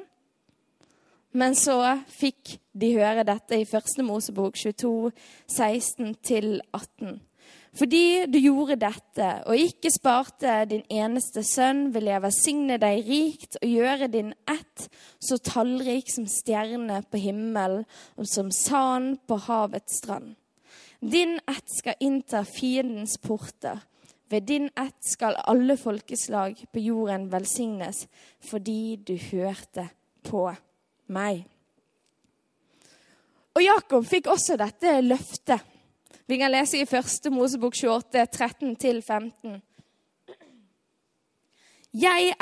Men 1.32 1.56
så 1.56 1.78
fikk 2.12 2.58
de 2.76 2.92
høre 2.98 3.24
dette 3.24 3.56
i 3.56 3.68
Første 3.68 4.04
Mosebok 4.04 4.58
22, 4.60 5.12
16-18. 5.48 7.20
Fordi 7.72 8.26
du 8.28 8.36
gjorde 8.36 8.76
dette 8.82 9.28
og 9.48 9.56
ikke 9.56 9.88
sparte 9.94 10.58
din 10.68 10.84
eneste 10.92 11.40
sønn, 11.46 11.86
vil 11.94 12.10
jeg 12.10 12.20
velsigne 12.20 12.76
deg 12.80 13.00
rikt 13.08 13.56
og 13.62 13.70
gjøre 13.70 14.10
din 14.12 14.34
ett 14.44 14.84
så 15.16 15.40
tallrik 15.40 16.12
som 16.12 16.28
stjernene 16.28 17.00
på 17.08 17.22
himmelen 17.22 17.86
og 18.20 18.28
som 18.28 18.52
sand 18.52 19.22
på 19.24 19.40
havets 19.48 20.02
strand. 20.02 20.34
Din 21.02 21.40
ett 21.50 21.70
skal 21.78 21.94
innta 22.00 22.44
fiendens 22.44 23.18
porter. 23.18 23.78
Ved 24.28 24.42
din 24.42 24.70
ett 24.76 25.04
skal 25.04 25.34
alle 25.34 25.76
folkeslag 25.76 26.64
på 26.72 26.78
jorden 26.78 27.32
velsignes, 27.32 28.06
fordi 28.40 28.96
du 28.96 29.16
hørte 29.16 29.88
på 30.22 30.46
meg. 31.06 31.42
Og 33.52 33.64
Jakob 33.64 34.06
fikk 34.06 34.30
også 34.30 34.56
dette 34.56 34.94
løftet. 35.02 35.60
Vi 36.30 36.38
kan 36.38 36.54
lese 36.54 36.78
i 36.78 36.86
1. 36.86 37.28
Mosebok 37.34 37.74
28, 37.76 38.22
13-15. 38.38 39.58
Jeg 41.92 42.32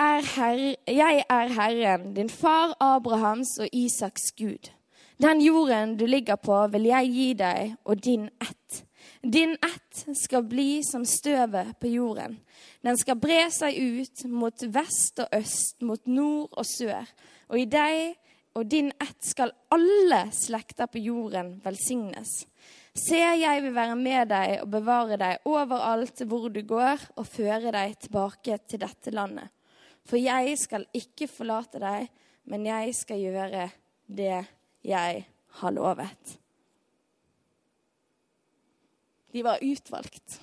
jeg 0.87 1.25
er 1.31 1.49
Herren, 1.57 2.15
din 2.15 2.31
far 2.31 2.77
Abrahams 2.81 3.59
og 3.59 3.69
Isaks 3.73 4.31
Gud. 4.39 4.71
Den 5.21 5.41
jorden 5.41 5.97
du 5.97 6.07
ligger 6.07 6.37
på, 6.41 6.55
vil 6.73 6.87
jeg 6.89 7.09
gi 7.13 7.29
deg 7.37 7.75
og 7.85 7.99
din 8.01 8.23
ett. 8.41 8.79
Din 9.21 9.51
ett 9.53 10.17
skal 10.17 10.47
bli 10.49 10.81
som 10.87 11.03
støvet 11.05 11.75
på 11.77 11.91
jorden. 11.93 12.39
Den 12.81 12.97
skal 12.97 13.19
bre 13.21 13.43
seg 13.53 13.77
ut 13.77 14.23
mot 14.33 14.63
vest 14.73 15.21
og 15.21 15.35
øst, 15.37 15.83
mot 15.85 16.07
nord 16.09 16.49
og 16.57 16.65
sør. 16.65 17.05
Og 17.53 17.61
i 17.61 17.67
deg 17.69 18.15
og 18.57 18.65
din 18.73 18.89
ett 18.97 19.27
skal 19.29 19.53
alle 19.69 20.23
slekter 20.33 20.89
på 20.89 21.03
jorden 21.05 21.51
velsignes. 21.67 22.33
Se, 22.97 23.21
jeg 23.21 23.65
vil 23.67 23.75
være 23.77 23.99
med 24.01 24.31
deg 24.33 24.55
og 24.63 24.71
bevare 24.73 25.19
deg 25.21 25.45
overalt 25.51 26.23
hvor 26.31 26.49
du 26.49 26.63
går, 26.65 27.05
og 27.21 27.29
føre 27.29 27.75
deg 27.77 27.99
tilbake 28.07 28.57
til 28.65 28.81
dette 28.87 29.13
landet. 29.13 29.53
For 30.09 30.17
jeg 30.17 30.57
skal 30.65 30.89
ikke 30.97 31.29
forlate 31.29 31.83
deg, 31.83 32.09
men 32.49 32.65
jeg 32.67 32.97
skal 32.97 33.21
gjøre 33.21 33.69
det 34.09 34.41
jeg 34.87 35.25
har 35.61 35.75
lovet. 35.75 36.37
De 39.31 39.45
var 39.47 39.63
utvalgt, 39.63 40.41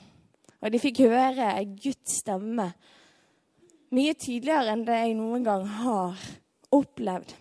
og 0.61 0.71
de 0.71 0.79
fikk 0.79 1.03
høre 1.07 1.49
Guds 1.75 2.21
stemme 2.21 2.71
mye 3.95 4.15
tydeligere 4.19 4.73
enn 4.73 4.85
det 4.87 5.01
jeg 5.01 5.17
noen 5.17 5.43
gang 5.45 5.67
har 5.79 6.23
opplevd. 6.75 7.33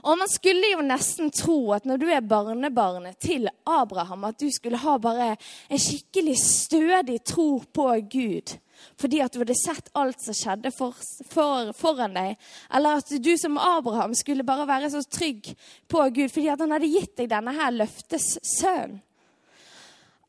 Og 0.00 0.16
man 0.16 0.30
skulle 0.32 0.70
jo 0.70 0.80
nesten 0.84 1.28
tro 1.34 1.58
at 1.76 1.84
når 1.88 2.00
du 2.00 2.06
er 2.08 2.24
barnebarnet 2.24 3.18
til 3.20 3.50
Abraham, 3.68 4.24
at 4.30 4.40
du 4.40 4.48
skulle 4.52 4.80
ha 4.80 4.96
bare 5.00 5.34
en 5.68 5.80
skikkelig 5.80 6.38
stødig 6.40 7.18
tro 7.28 7.60
på 7.60 7.88
Gud. 8.12 8.54
Fordi 9.00 9.20
at 9.24 9.34
du 9.34 9.40
hadde 9.42 9.58
sett 9.58 9.90
alt 9.98 10.22
som 10.22 10.36
skjedde 10.36 10.72
for, 10.74 10.96
for, 11.30 11.70
foran 11.76 12.16
deg. 12.16 12.40
Eller 12.74 13.00
at 13.00 13.12
du 13.22 13.30
som 13.40 13.58
Abraham 13.60 14.14
skulle 14.18 14.46
bare 14.46 14.68
være 14.68 14.90
så 14.92 15.04
trygg 15.06 15.52
på 15.90 16.08
Gud 16.16 16.32
fordi 16.32 16.50
at 16.52 16.60
han 16.62 16.74
hadde 16.74 16.90
gitt 16.90 17.16
deg 17.20 17.30
denne 17.32 17.54
her 17.56 17.74
løftes 17.74 18.36
sønn. 18.56 19.00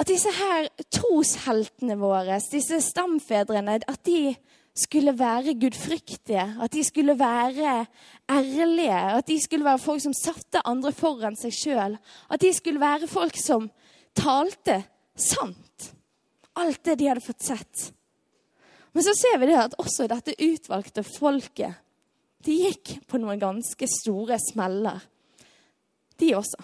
At 0.01 0.09
disse 0.09 0.31
her 0.33 0.65
trosheltene 0.89 1.93
våre, 2.01 2.39
disse 2.49 2.79
stamfedrene, 2.81 3.77
at 3.85 4.01
de 4.07 4.33
skulle 4.77 5.13
være 5.19 5.53
gudfryktige, 5.59 6.45
at 6.61 6.73
de 6.73 6.83
skulle 6.83 7.19
være 7.19 7.85
ærlige, 8.31 8.99
at 9.17 9.27
de 9.27 9.37
skulle 9.43 9.65
være 9.65 9.79
folk 9.79 10.01
som 10.01 10.15
satte 10.15 10.63
andre 10.65 10.91
foran 10.95 11.35
seg 11.37 11.53
sjøl. 11.53 11.97
At 12.31 12.41
de 12.41 12.53
skulle 12.53 12.81
være 12.81 13.07
folk 13.11 13.37
som 13.37 13.69
talte 14.17 14.81
sant. 15.15 15.91
Alt 16.57 16.85
det 16.85 16.97
de 16.99 17.11
hadde 17.11 17.23
fått 17.23 17.43
sett. 17.45 17.91
Men 18.93 19.03
så 19.03 19.13
ser 19.15 19.39
vi 19.39 19.47
det 19.51 19.59
at 19.59 19.77
også 19.79 20.07
dette 20.11 20.35
utvalgte 20.43 21.03
folket 21.07 21.79
de 22.45 22.55
gikk 22.65 22.95
på 23.09 23.19
noen 23.21 23.39
ganske 23.41 23.87
store 23.89 24.39
smeller, 24.41 25.01
de 26.17 26.33
også. 26.37 26.63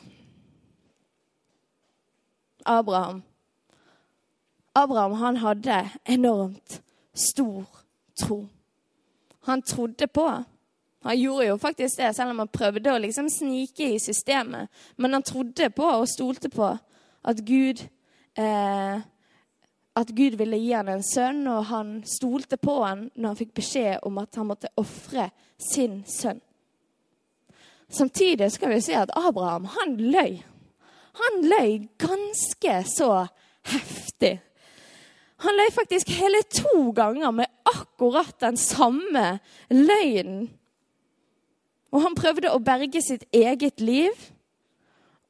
Abraham. 2.67 3.21
Abraham 4.75 5.13
han 5.21 5.37
hadde 5.41 5.77
enormt 6.05 6.79
stor 7.13 7.65
tro. 8.19 8.47
Han 9.47 9.61
trodde 9.61 10.07
på. 10.07 10.27
Han 11.07 11.17
gjorde 11.17 11.45
jo 11.47 11.57
faktisk 11.57 11.97
det, 11.97 12.15
selv 12.15 12.33
om 12.33 12.41
han 12.43 12.51
prøvde 12.51 12.93
å 12.93 12.99
liksom 13.01 13.29
snike 13.31 13.93
i 13.93 13.99
systemet. 14.01 14.67
Men 14.97 15.13
han 15.15 15.23
trodde 15.23 15.69
på 15.69 15.85
og 15.85 16.09
stolte 16.09 16.49
på 16.49 16.73
at 17.23 17.43
Gud, 17.45 17.85
eh, 18.35 18.99
at 19.97 20.11
Gud 20.13 20.35
ville 20.37 20.59
gi 20.61 20.73
han 20.75 20.89
en 20.91 21.03
sønn, 21.05 21.41
og 21.49 21.69
han 21.71 22.01
stolte 22.05 22.59
på 22.61 22.75
han 22.83 23.07
når 23.15 23.31
han 23.31 23.39
fikk 23.39 23.55
beskjed 23.57 24.05
om 24.05 24.19
at 24.21 24.37
han 24.37 24.49
måtte 24.49 24.73
ofre 24.77 25.31
sin 25.57 26.03
sønn. 26.05 26.41
Samtidig 27.89 28.51
skal 28.51 28.73
vi 28.73 28.81
si 28.83 28.93
at 28.99 29.13
Abraham, 29.15 29.65
han 29.77 29.95
løy. 29.97 30.41
Han 31.17 31.39
løy 31.49 31.87
ganske 31.97 32.81
så 32.91 33.11
heftig. 33.71 34.35
Han 35.45 35.57
løy 35.57 35.69
faktisk 35.73 36.11
hele 36.17 36.41
to 36.51 36.91
ganger 36.97 37.31
med 37.31 37.49
akkurat 37.65 38.35
den 38.41 38.57
samme 38.57 39.39
løgnen. 39.69 40.49
Og 41.93 42.03
han 42.03 42.17
prøvde 42.17 42.51
å 42.51 42.61
berge 42.61 43.01
sitt 43.01 43.23
eget 43.33 43.81
liv. 43.81 44.13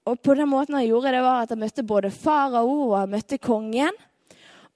Og 0.07 0.19
på 0.23 0.33
den 0.39 0.49
måten 0.49 0.75
han 0.75 0.87
gjorde 0.87 1.13
det, 1.13 1.23
var 1.23 1.43
at 1.43 1.53
han 1.53 1.61
møtte 1.61 1.85
både 1.87 2.11
farao 2.11 2.89
og 2.89 2.95
han 2.97 3.13
møtte 3.13 3.37
kongen. 3.37 3.93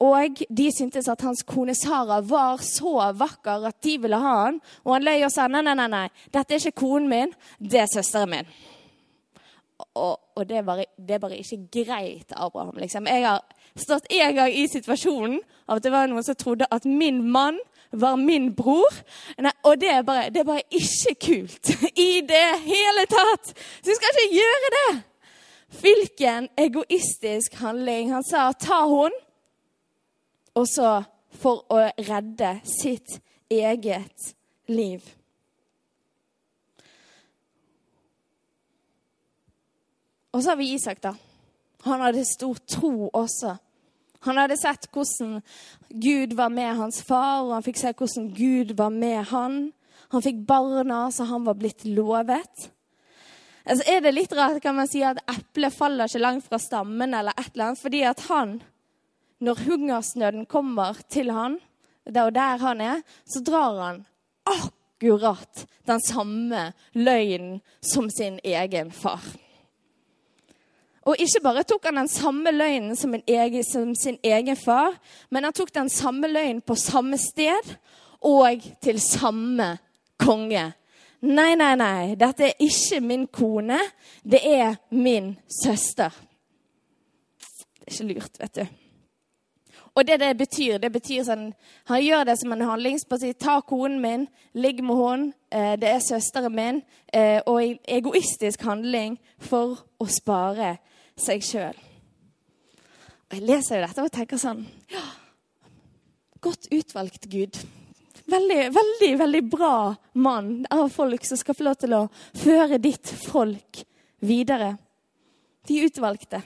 Og 0.02 0.42
de 0.50 0.68
syntes 0.74 1.10
at 1.12 1.22
hans 1.22 1.44
kone 1.46 1.76
Sara 1.78 2.22
var 2.26 2.62
så 2.66 3.12
vakker 3.14 3.68
at 3.70 3.84
de 3.86 3.98
ville 4.02 4.18
ha 4.18 4.36
han. 4.48 4.60
Og 4.86 4.96
han 4.96 5.06
løy 5.06 5.26
og 5.28 5.34
sa 5.34 5.46
nei, 5.52 5.62
nei, 5.66 5.78
nei, 5.78 5.90
nei, 5.92 6.08
dette 6.34 6.56
er 6.56 6.64
ikke 6.64 6.82
konen 6.82 7.10
min, 7.12 7.34
det 7.62 7.84
er 7.84 7.92
søsteren 7.92 8.34
min. 8.34 8.50
Og, 9.98 10.18
og 10.36 10.48
det, 10.50 10.58
er 10.58 10.66
bare, 10.66 10.86
det, 10.98 11.16
er 11.16 11.20
bare, 11.22 11.38
ikke 11.38 11.84
greit, 11.84 12.34
Abraham. 12.36 12.78
Liksom. 12.82 13.08
Jeg 13.08 13.26
har 13.28 13.42
stått 13.76 14.10
en 14.10 14.36
gang 14.36 14.54
i 14.54 14.68
situasjonen 14.70 15.40
av 15.68 15.80
at 15.80 15.86
det 15.86 15.94
var 15.94 16.10
noen 16.10 16.26
som 16.26 16.38
trodde 16.38 16.70
at 16.72 16.86
min 16.86 17.22
mann 17.32 17.60
var 17.92 18.16
min 18.16 18.50
bror. 18.56 18.94
Nei, 19.42 19.54
og 19.68 19.80
det 19.82 19.90
er, 19.92 20.04
bare, 20.08 20.30
det 20.34 20.44
er 20.44 20.48
bare 20.48 20.66
ikke 20.70 21.16
kult 21.28 21.74
i 22.10 22.22
det 22.26 22.46
hele 22.66 23.06
tatt. 23.12 23.54
Så 23.54 23.92
vi 23.92 23.98
skal 23.98 24.16
ikke 24.16 24.40
gjøre 24.40 24.76
det. 24.78 24.92
Hvilken 25.82 26.48
egoistisk 26.60 27.54
handling. 27.62 28.12
Han 28.14 28.24
sa 28.28 28.52
'ta 28.52 28.86
hun', 28.88 29.20
og 30.58 30.68
så 30.70 30.92
for 31.42 31.66
å 31.72 31.82
redde 31.98 32.54
sitt 32.68 33.20
eget 33.52 34.32
liv. 34.72 35.04
Og 40.32 40.44
så 40.44 40.54
har 40.54 40.60
vi 40.60 40.72
Isak, 40.76 41.02
da. 41.04 41.16
Han 41.84 42.04
hadde 42.04 42.24
stor 42.28 42.60
tro 42.70 43.10
også. 43.10 43.56
Han 44.28 44.38
hadde 44.38 44.58
sett 44.60 44.86
hvordan 44.94 45.40
Gud 45.90 46.36
var 46.38 46.52
med 46.54 46.76
hans 46.78 47.02
far, 47.04 47.42
og 47.44 47.56
han 47.56 47.66
fikk 47.66 47.80
se 47.82 47.94
hvordan 47.98 48.30
Gud 48.38 48.76
var 48.78 48.94
med 48.94 49.26
han. 49.32 49.58
Han 50.14 50.24
fikk 50.24 50.44
barna 50.48 51.08
så 51.12 51.26
han 51.30 51.48
var 51.48 51.58
blitt 51.60 51.84
lovet. 51.88 52.70
Altså, 53.66 53.86
er 53.90 54.02
det 54.02 54.14
litt 54.14 54.34
rart 54.38 54.62
kan 54.62 54.78
man 54.78 54.90
si 54.90 55.02
at 55.06 55.22
eplet 55.30 55.74
faller 55.74 56.10
ikke 56.10 56.22
langt 56.22 56.48
fra 56.48 56.60
stammen, 56.62 57.14
eller 57.14 57.36
et 57.38 57.52
eller 57.54 57.72
annet, 57.72 57.82
fordi 57.82 58.04
at 58.10 58.24
han, 58.30 58.56
når 59.42 59.66
hungersnøden 59.66 60.46
kommer 60.46 60.98
til 61.10 61.32
han, 61.34 61.58
der 62.06 62.30
og 62.30 62.36
der 62.36 62.58
han 62.62 62.82
er, 62.82 63.02
så 63.26 63.42
drar 63.46 63.78
han 63.82 64.04
akkurat 64.46 65.66
den 65.88 66.02
samme 66.02 66.72
løgnen 66.94 67.62
som 67.82 68.10
sin 68.10 68.40
egen 68.44 68.92
far. 68.92 69.24
Og 71.02 71.18
ikke 71.18 71.42
bare 71.42 71.64
tok 71.66 71.88
han 71.90 71.98
den 71.98 72.10
samme 72.12 72.52
løgnen 72.54 72.96
som, 72.96 73.16
egen, 73.28 73.64
som, 73.66 73.96
sin 73.98 74.20
egen 74.24 74.58
far, 74.58 74.94
men 75.30 75.44
han 75.44 75.54
tok 75.54 75.74
den 75.74 75.90
samme 75.90 76.30
løgnen 76.30 76.62
på 76.62 76.78
samme 76.78 77.18
sted 77.18 77.74
og 78.22 78.62
til 78.84 79.02
samme 79.02 79.74
konge. 80.22 80.68
Nei, 81.22 81.54
nei, 81.58 81.74
nei, 81.78 82.14
dette 82.18 82.48
er 82.48 82.62
ikke 82.66 83.02
min 83.06 83.26
kone, 83.34 83.80
det 84.22 84.42
er 84.46 84.78
min 84.94 85.34
søster. 85.62 86.14
Det 87.82 87.88
er 87.88 87.94
ikke 87.94 88.14
lurt, 88.14 88.40
vet 88.42 88.62
du. 88.62 88.81
Og 89.96 90.08
det 90.08 90.20
det 90.20 90.38
betyr, 90.40 90.78
det 90.80 90.92
betyr 90.92 91.24
sånn 91.28 91.50
Han 91.90 92.04
gjør 92.04 92.24
det 92.30 92.38
som 92.40 92.54
en 92.54 92.64
handlingsparti. 92.64 93.34
Ta 93.34 93.60
konen 93.62 94.00
min, 94.02 94.28
ligg 94.54 94.80
med 94.84 94.96
henne, 94.96 95.34
eh, 95.52 95.76
det 95.80 95.90
er 95.90 96.00
søsteren 96.00 96.56
min. 96.56 96.82
Eh, 97.14 97.42
og 97.46 97.80
egoistisk 97.88 98.62
handling 98.62 99.20
for 99.38 99.84
å 100.00 100.08
spare 100.08 100.78
seg 101.18 101.44
sjøl. 101.44 101.76
Jeg 103.32 103.44
leser 103.48 103.80
jo 103.80 103.88
dette 103.88 104.04
og 104.04 104.12
tenker 104.12 104.40
sånn 104.40 104.66
ja, 104.92 105.04
Godt 106.42 106.72
utvalgt, 106.74 107.28
Gud. 107.30 107.60
Veldig, 108.32 108.72
veldig, 108.74 109.12
veldig 109.20 109.42
bra 109.52 109.96
mann 110.14 110.66
av 110.72 110.88
folk 110.90 111.26
som 111.28 111.38
skal 111.38 111.56
få 111.58 111.68
lov 111.68 111.78
til 111.84 111.94
å 111.94 112.08
føre 112.42 112.80
ditt 112.82 113.12
folk 113.28 113.84
videre. 114.26 114.72
De 115.68 115.84
utvalgte. 115.86 116.42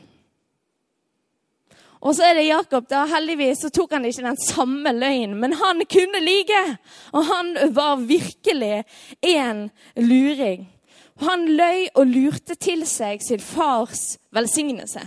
Og 2.06 2.14
så 2.14 2.28
er 2.28 2.38
det 2.38 2.46
Jakob. 2.46 2.86
da, 2.90 3.06
Heldigvis 3.10 3.64
så 3.66 3.72
tok 3.74 3.96
han 3.98 4.06
ikke 4.06 4.28
den 4.28 4.38
samme 4.38 4.94
løgnen, 4.94 5.40
men 5.42 5.58
han 5.58 5.82
kunne 5.90 6.22
lyge. 6.22 6.62
Og 7.18 7.26
han 7.26 7.52
var 7.74 8.04
virkelig 8.06 8.84
en 9.26 9.70
luring. 9.98 10.68
Han 11.26 11.48
løy 11.48 11.88
og 11.96 12.12
lurte 12.12 12.58
til 12.60 12.84
seg 12.88 13.24
sin 13.24 13.42
fars 13.42 14.20
velsignelse. 14.36 15.02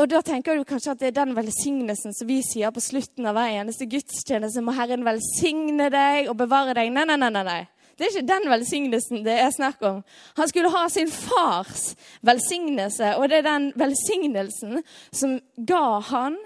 Og 0.00 0.08
da 0.08 0.20
tenker 0.24 0.56
du 0.56 0.64
kanskje 0.64 0.94
at 0.94 1.00
det 1.02 1.10
er 1.10 1.18
den 1.18 1.34
velsignelsen 1.36 2.14
som 2.16 2.28
vi 2.28 2.38
sier 2.46 2.72
på 2.72 2.80
slutten 2.80 3.26
av 3.28 3.34
hver 3.36 3.58
eneste 3.60 3.88
gudstjeneste. 3.90 4.62
Må 4.64 4.72
Herren 4.76 5.04
velsigne 5.04 5.90
deg 5.92 6.30
og 6.30 6.38
bevare 6.40 6.76
deg. 6.78 6.92
Nei, 6.94 7.04
nei, 7.10 7.18
nei. 7.18 7.42
nei. 7.44 7.60
Det 8.00 8.06
er 8.06 8.14
ikke 8.14 8.28
den 8.32 8.46
velsignelsen 8.48 9.24
det 9.26 9.34
er 9.36 9.50
snakk 9.52 9.82
om. 9.84 9.98
Han 10.38 10.48
skulle 10.48 10.70
ha 10.72 10.86
sin 10.88 11.10
fars 11.12 11.90
velsignelse, 12.24 13.10
og 13.20 13.28
det 13.28 13.42
er 13.42 13.48
den 13.50 13.66
velsignelsen 13.76 14.78
som 15.12 15.34
ga 15.68 15.98
han 16.08 16.38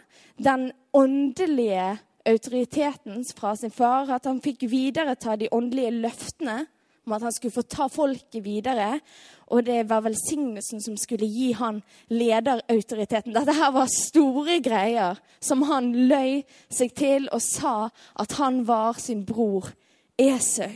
den 0.42 0.72
åndelige 0.90 1.92
autoriteten 2.26 3.22
fra 3.38 3.52
sin 3.54 3.70
far. 3.70 4.10
At 4.10 4.26
han 4.26 4.40
fikk 4.42 4.64
videreta 4.66 5.36
de 5.38 5.52
åndelige 5.54 5.92
løftene 6.02 6.64
om 7.06 7.14
at 7.14 7.22
han 7.22 7.36
skulle 7.36 7.54
få 7.54 7.62
ta 7.62 7.86
folket 7.86 8.42
videre. 8.42 8.98
Og 9.46 9.62
det 9.66 9.84
var 9.90 10.02
velsignelsen 10.08 10.82
som 10.82 10.96
skulle 10.98 11.28
gi 11.30 11.52
han 11.54 11.78
lederautoriteten. 12.10 13.30
Dette 13.36 13.54
her 13.54 13.70
var 13.76 13.92
store 13.92 14.58
greier 14.64 15.22
som 15.38 15.62
han 15.70 15.92
løy 16.10 16.42
seg 16.66 16.96
til 16.98 17.30
og 17.30 17.44
sa 17.46 17.76
at 18.18 18.34
han 18.40 18.64
var 18.66 18.98
sin 18.98 19.22
bror 19.28 19.70
Esau. 20.18 20.72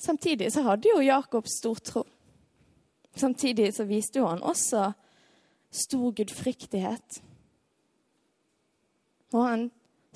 Samtidig 0.00 0.48
så 0.52 0.64
hadde 0.64 0.88
jo 0.88 1.02
Jakob 1.04 1.48
stor 1.48 1.80
tro. 1.84 2.06
Samtidig 3.16 3.74
så 3.74 3.84
viste 3.84 4.22
jo 4.22 4.28
han 4.30 4.42
også 4.42 4.92
stor 5.70 6.14
gudfryktighet. 6.16 7.20
Og 9.32 9.44
han 9.44 9.66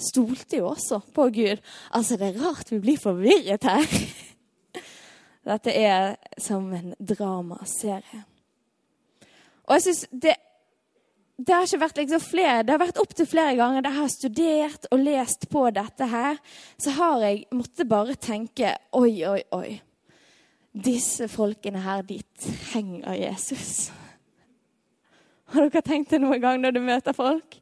stolte 0.00 0.58
jo 0.58 0.70
også 0.72 1.00
på 1.14 1.28
Gud. 1.34 1.60
Altså, 1.90 2.16
det 2.16 2.30
er 2.30 2.40
rart 2.40 2.72
vi 2.72 2.80
blir 2.82 2.98
forvirret 2.98 3.68
her. 3.68 3.98
Dette 5.44 5.74
er 5.76 6.16
som 6.40 6.72
en 6.72 6.94
dramaserie. 6.98 8.24
Og 9.64 9.76
jeg 9.76 9.82
synes 9.82 10.06
det, 10.10 10.34
det 11.36 11.50
har 11.50 11.66
ikke 11.66 11.82
vært 11.82 11.96
liksom 11.98 12.22
flere, 12.22 12.62
det 12.62 12.74
har 12.74 12.82
vært 12.82 13.00
opptil 13.02 13.26
flere 13.26 13.56
ganger 13.58 13.82
da 13.82 13.90
jeg 13.90 13.98
har 13.98 14.12
studert 14.12 14.86
og 14.94 15.00
lest 15.02 15.48
på 15.50 15.64
dette 15.74 16.06
her, 16.06 16.38
så 16.78 16.94
har 16.94 17.24
jeg 17.26 17.42
måttet 17.54 17.90
bare 17.90 18.14
tenke 18.14 18.76
Oi, 18.94 19.16
oi, 19.26 19.40
oi. 19.56 19.72
Disse 20.74 21.26
folkene 21.30 21.82
her, 21.82 22.02
de 22.06 22.20
trenger 22.38 23.18
Jesus. 23.18 23.90
Har 25.54 25.68
dere 25.68 25.82
tenkt 25.86 26.14
det 26.14 26.22
noen 26.22 26.40
gang 26.42 26.62
når 26.62 26.74
du 26.74 26.80
møter 26.82 27.14
folk? 27.14 27.58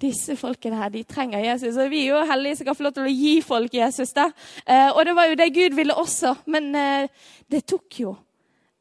Disse 0.00 0.36
folkene 0.36 0.78
her, 0.80 0.92
de 0.92 1.04
trenger 1.08 1.44
Jesus. 1.44 1.76
Og 1.80 1.90
vi 1.92 2.04
er 2.04 2.14
jo 2.14 2.22
heldige 2.28 2.60
som 2.60 2.68
kan 2.68 2.76
få 2.78 2.86
lov 2.86 2.94
til 2.96 3.08
å 3.08 3.12
gi 3.12 3.34
folk 3.44 3.76
Jesus. 3.76 4.14
da. 4.16 4.30
Eh, 4.64 4.88
og 4.90 5.04
det 5.04 5.16
var 5.16 5.28
jo 5.28 5.36
det 5.38 5.50
Gud 5.54 5.76
ville 5.76 5.96
også. 6.00 6.34
Men 6.48 6.72
eh, 6.76 7.28
det 7.52 7.66
tok 7.68 8.00
jo 8.00 8.16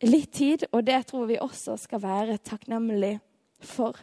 litt 0.03 0.31
tid, 0.35 0.65
og 0.71 0.83
det 0.87 1.03
tror 1.11 1.27
vi 1.27 1.39
også 1.43 1.77
skal 1.79 2.03
være 2.03 2.39
takknemlig 2.43 3.17
for. 3.63 3.99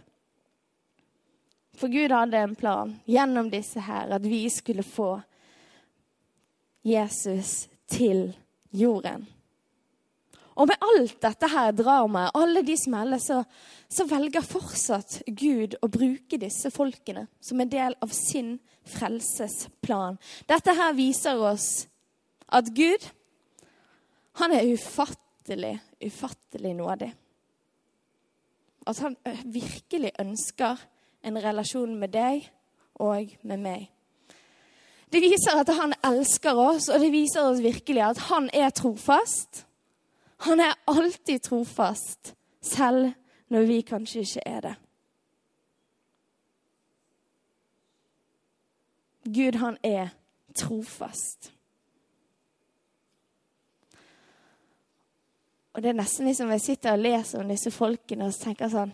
For 1.81 1.88
Gud 1.88 2.12
hadde 2.12 2.37
en 2.37 2.55
plan 2.59 2.93
gjennom 3.09 3.49
disse 3.53 3.81
her, 3.81 4.12
at 4.12 4.25
vi 4.29 4.45
skulle 4.53 4.85
få 4.85 5.14
Jesus 6.85 7.69
til 7.88 8.27
jorden. 8.77 9.25
Og 10.61 10.69
med 10.69 10.83
alt 10.85 11.14
dette 11.23 11.49
her 11.49 11.71
dramaet, 11.73 12.35
alle 12.37 12.61
de 12.66 12.77
smeller, 12.77 13.21
så, 13.23 13.38
så 13.88 14.05
velger 14.05 14.45
fortsatt 14.45 15.23
Gud 15.33 15.79
å 15.81 15.88
bruke 15.88 16.37
disse 16.40 16.69
folkene 16.75 17.25
som 17.40 17.62
en 17.62 17.73
del 17.73 17.97
av 18.05 18.12
sin 18.12 18.59
frelsesplan. 18.90 20.19
Dette 20.51 20.75
her 20.77 20.93
viser 20.99 21.40
oss 21.40 21.87
at 22.53 22.69
Gud, 22.77 23.09
han 24.43 24.53
er 24.53 24.69
ufattelig, 24.69 25.79
ufattelig 26.05 26.77
nådig. 26.77 27.12
At 28.90 29.01
han 29.01 29.16
virkelig 29.49 30.12
ønsker 30.21 30.81
en 31.22 31.42
relasjon 31.42 31.94
med 31.98 32.12
deg 32.14 32.46
og 33.00 33.33
med 33.42 33.62
meg. 33.62 33.88
Det 35.12 35.22
viser 35.22 35.59
at 35.59 35.70
han 35.74 35.94
elsker 36.06 36.59
oss, 36.59 36.88
og 36.88 37.00
det 37.02 37.11
viser 37.12 37.48
oss 37.48 37.62
virkelig 37.62 38.02
at 38.04 38.18
han 38.30 38.50
er 38.54 38.70
trofast. 38.70 39.64
Han 40.46 40.61
er 40.61 40.78
alltid 40.88 41.42
trofast, 41.48 42.35
selv 42.62 43.12
når 43.50 43.66
vi 43.66 43.80
kanskje 43.80 44.20
ikke 44.20 44.46
er 44.46 44.61
det. 44.61 44.74
Gud, 49.35 49.59
han 49.59 49.76
er 49.83 50.09
trofast. 50.54 51.52
Og 55.72 55.83
det 55.83 55.88
er 55.88 55.98
nesten 56.00 56.26
liksom 56.26 56.50
jeg 56.50 56.61
sitter 56.61 56.92
og 56.92 57.04
leser 57.04 57.42
om 57.42 57.50
disse 57.50 57.70
folkene 57.70 58.26
og 58.26 58.35
tenker 58.35 58.70
sånn 58.72 58.90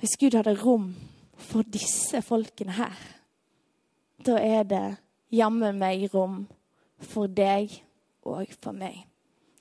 Hvis 0.00 0.16
Gud 0.20 0.36
hadde 0.36 0.56
rom 0.62 0.94
for 1.36 1.66
disse 1.66 2.22
folkene 2.22 2.76
her, 2.76 2.98
da 4.24 4.38
er 4.40 4.62
det 4.68 4.84
jammen 5.34 5.78
meg 5.78 6.06
rom 6.14 6.44
for 7.04 7.28
deg 7.28 7.72
og 8.24 8.48
for 8.60 8.76
meg. 8.76 9.04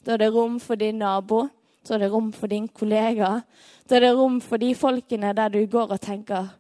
Da 0.04 0.16
er 0.16 0.26
det 0.26 0.34
rom 0.36 0.60
for 0.60 0.80
din 0.80 1.00
nabo. 1.00 1.46
Da 1.84 1.96
er 1.96 2.06
det 2.06 2.12
rom 2.12 2.32
for 2.36 2.52
din 2.52 2.68
kollega. 2.68 3.42
Da 3.90 3.98
er 3.98 4.06
det 4.06 4.14
rom 4.16 4.40
for 4.44 4.60
de 4.62 4.74
folkene 4.76 5.34
der 5.36 5.52
du 5.52 5.66
går 5.68 5.96
og 5.96 6.02
tenker 6.02 6.52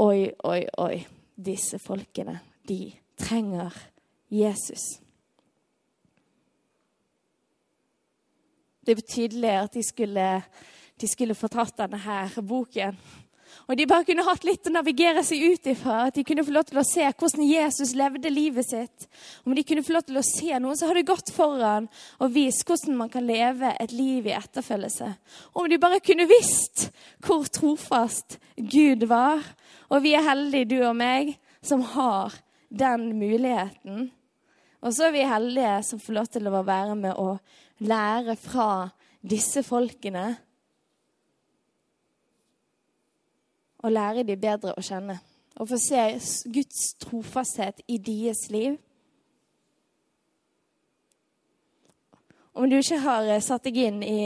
Oi, 0.00 0.30
oi, 0.44 0.64
oi. 0.80 1.06
Disse 1.36 1.78
folkene, 1.78 2.38
de 2.68 2.92
trenger 3.20 3.74
Jesus. 4.32 5.00
Det 8.80 8.96
er 8.96 9.62
at 9.62 9.74
de 9.74 9.82
skulle, 9.82 10.42
de 11.00 11.08
skulle 11.08 11.34
fortatt 11.34 11.76
denne 11.76 11.98
her 12.00 12.40
boken 12.40 12.96
og 13.70 13.76
de 13.78 13.86
bare 13.86 14.02
kunne 14.02 14.24
hatt 14.26 14.42
litt 14.42 14.66
å 14.66 14.72
navigere 14.74 15.22
seg 15.22 15.44
ut 15.52 15.68
ifra. 15.70 16.08
At 16.08 16.16
de 16.18 16.24
kunne 16.26 16.42
få 16.42 16.50
lov 16.56 16.64
til 16.66 16.80
å 16.80 16.86
se 16.86 17.04
hvordan 17.06 17.44
Jesus 17.46 17.92
levde 17.94 18.32
livet 18.32 18.66
sitt. 18.66 19.06
Om 19.46 19.54
de 19.54 19.62
kunne 19.66 19.84
få 19.86 19.94
lov 19.94 20.08
til 20.08 20.18
å 20.18 20.24
se 20.26 20.58
noen 20.58 20.78
som 20.78 20.90
hadde 20.90 21.06
gått 21.06 21.30
foran 21.36 21.86
og 22.18 22.34
vist 22.34 22.64
hvordan 22.66 22.98
man 22.98 23.12
kan 23.12 23.28
leve 23.28 23.70
et 23.78 23.94
liv 23.94 24.26
i 24.26 24.34
etterfølgelse. 24.34 25.12
Om 25.54 25.70
de 25.70 25.78
bare 25.86 26.02
kunne 26.02 26.26
visst 26.26 26.88
hvor 27.22 27.46
trofast 27.46 28.40
Gud 28.58 29.06
var. 29.06 29.46
Og 29.94 30.02
vi 30.02 30.16
er 30.18 30.26
heldige, 30.26 30.72
du 30.74 30.78
og 30.80 30.98
meg, 30.98 31.36
som 31.62 31.86
har 31.94 32.34
den 32.74 33.12
muligheten. 33.22 34.10
Og 34.82 34.96
så 34.96 35.06
er 35.06 35.14
vi 35.14 35.30
heldige 35.30 35.78
som 35.86 36.02
får 36.02 36.18
lov 36.18 36.30
til 36.34 36.50
å 36.50 36.66
være 36.66 36.98
med 36.98 37.14
og 37.22 37.38
lære 37.86 38.34
fra 38.34 38.70
disse 39.22 39.62
folkene 39.62 40.32
og 43.82 43.92
lære 43.92 44.24
dem 44.28 44.40
bedre 44.40 44.74
å 44.76 44.84
kjenne. 44.84 45.18
Og 45.60 45.68
få 45.68 45.78
se 45.80 46.04
Guds 46.52 46.94
trofasthet 47.02 47.82
i 47.88 47.98
deres 47.98 48.46
liv. 48.50 48.78
Om 52.54 52.70
du 52.70 52.76
ikke 52.80 52.98
har 53.00 53.28
eh, 53.28 53.42
satt 53.44 53.64
deg 53.68 53.78
inn 53.78 54.02
i 54.04 54.22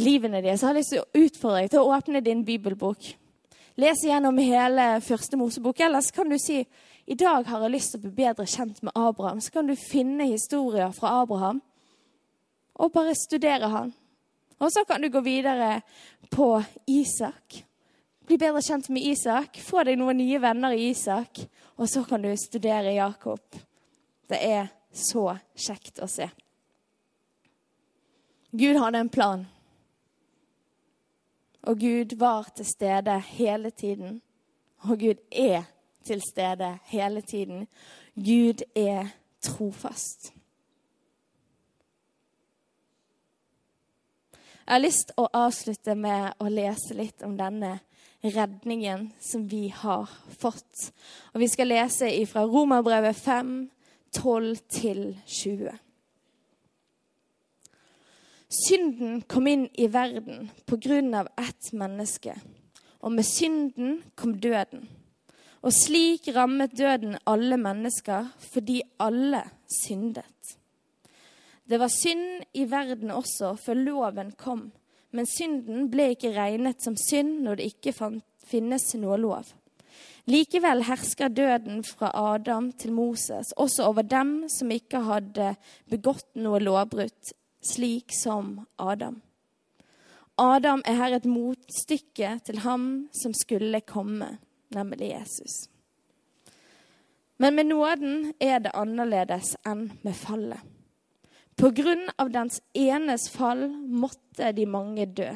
livene 0.00 0.40
deres, 0.42 0.60
så 0.60 0.68
har 0.68 0.74
jeg 0.74 0.82
lyst 0.82 0.94
til 0.94 1.02
å 1.02 1.26
utfordre 1.26 1.60
deg 1.62 1.74
til 1.74 1.82
å 1.82 1.92
åpne 1.94 2.22
din 2.24 2.42
bibelbok. 2.46 3.10
Les 3.78 4.04
gjennom 4.06 4.38
hele 4.38 4.86
første 5.02 5.38
Mosebok. 5.38 5.80
Ellers 5.82 6.10
kan 6.14 6.30
du 6.30 6.38
si 6.38 6.60
i 7.04 7.16
dag 7.18 7.44
har 7.46 7.62
jeg 7.66 7.74
lyst 7.74 7.92
til 7.92 8.00
å 8.00 8.06
bli 8.06 8.14
bedre 8.22 8.46
kjent 8.48 8.80
med 8.86 8.94
Abraham. 8.96 9.42
Så 9.42 9.52
kan 9.52 9.68
du 9.68 9.74
finne 9.76 10.30
historier 10.30 10.94
fra 10.96 11.18
Abraham 11.20 11.60
og 12.74 12.92
bare 12.94 13.14
studere 13.18 13.68
han. 13.70 13.92
Og 14.62 14.72
så 14.72 14.86
kan 14.88 15.02
du 15.02 15.10
gå 15.12 15.20
videre 15.20 15.82
på 16.30 16.48
Isak. 16.88 17.60
Bli 18.26 18.38
bedre 18.38 18.62
kjent 18.62 18.88
med 18.88 19.04
Isak. 19.04 19.58
Få 19.60 19.82
deg 19.84 19.98
noen 20.00 20.16
nye 20.16 20.40
venner 20.40 20.72
i 20.72 20.88
Isak. 20.90 21.42
Og 21.76 21.88
så 21.90 22.04
kan 22.08 22.22
du 22.24 22.30
studere 22.40 22.94
Jakob. 22.96 23.42
Det 24.28 24.40
er 24.40 24.70
så 24.94 25.26
kjekt 25.54 26.00
å 26.00 26.08
se. 26.08 26.30
Gud 28.54 28.78
hadde 28.80 29.02
en 29.02 29.10
plan. 29.12 29.44
Og 31.68 31.80
Gud 31.80 32.16
var 32.16 32.48
til 32.56 32.66
stede 32.68 33.18
hele 33.34 33.70
tiden. 33.70 34.22
Og 34.88 34.98
Gud 34.98 35.20
er 35.30 35.64
til 36.04 36.22
stede 36.22 36.78
hele 36.84 37.20
tiden. 37.20 37.66
Gud 38.14 38.62
er 38.76 39.12
trofast. 39.42 40.32
Jeg 44.64 44.72
har 44.72 44.80
lyst 44.80 45.10
til 45.10 45.20
å 45.20 45.28
avslutte 45.44 45.94
med 45.94 46.38
å 46.40 46.48
lese 46.48 46.96
litt 46.96 47.24
om 47.26 47.34
denne 47.36 47.78
redningen 48.24 49.10
som 49.20 49.48
vi 49.48 49.68
har 49.68 50.08
fått. 50.38 50.92
Og 51.34 51.40
Vi 51.40 51.48
skal 51.48 51.68
lese 51.68 52.08
fra 52.26 52.44
Romerbrevet 52.46 53.16
5, 53.16 53.70
12-20. 54.16 55.72
Synden 58.54 59.22
kom 59.26 59.46
inn 59.50 59.66
i 59.74 59.88
verden 59.90 60.50
på 60.66 60.78
grunn 60.78 61.14
av 61.14 61.28
ett 61.40 61.72
menneske, 61.72 62.36
og 63.02 63.12
med 63.12 63.26
synden 63.26 63.98
kom 64.14 64.36
døden. 64.38 64.86
Og 65.64 65.72
slik 65.72 66.28
rammet 66.36 66.76
døden 66.76 67.16
alle 67.26 67.56
mennesker 67.58 68.28
fordi 68.52 68.82
alle 69.00 69.42
syndet. 69.82 70.56
Det 71.64 71.80
var 71.80 71.88
synd 71.88 72.44
i 72.52 72.66
verden 72.68 73.10
også 73.10 73.54
før 73.56 73.80
loven 73.80 74.32
kom. 74.38 74.68
Men 75.14 75.28
synden 75.30 75.88
ble 75.92 76.10
ikke 76.14 76.34
regnet 76.34 76.82
som 76.82 76.96
synd 76.98 77.38
når 77.44 77.60
det 77.60 77.68
ikke 77.74 77.94
finnes 78.44 78.88
noe 78.98 79.18
lov. 79.20 79.52
Likevel 80.26 80.86
hersker 80.88 81.28
døden 81.28 81.82
fra 81.84 82.08
Adam 82.16 82.70
til 82.72 82.94
Moses 82.96 83.52
også 83.60 83.90
over 83.90 84.06
dem 84.08 84.48
som 84.48 84.72
ikke 84.72 85.04
hadde 85.04 85.52
begått 85.92 86.30
noe 86.40 86.62
lovbrudd, 86.64 87.34
slik 87.62 88.14
som 88.16 88.64
Adam. 88.80 89.20
Adam 90.40 90.82
er 90.88 90.96
her 90.98 91.14
et 91.14 91.28
motstykke 91.30 92.38
til 92.46 92.64
ham 92.64 92.88
som 93.14 93.36
skulle 93.36 93.84
komme, 93.86 94.32
nemlig 94.74 95.12
Jesus. 95.12 95.68
Men 97.38 97.54
med 97.54 97.68
nåden 97.70 98.32
er 98.40 98.64
det 98.64 98.74
annerledes 98.74 99.54
enn 99.66 99.90
med 100.02 100.16
fallet. 100.18 100.73
På 101.56 101.70
grunn 101.70 102.08
av 102.18 102.30
dens 102.34 102.60
enes 102.74 103.28
fall 103.30 103.68
måtte 103.70 104.52
de 104.52 104.66
mange 104.66 105.06
dø. 105.06 105.30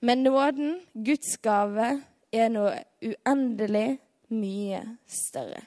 Men 0.00 0.22
nåden, 0.22 0.80
Guds 0.92 1.36
gave, 1.42 2.00
er 2.32 2.48
noe 2.52 2.72
uendelig 3.02 3.98
mye 4.32 4.80
større. 5.08 5.64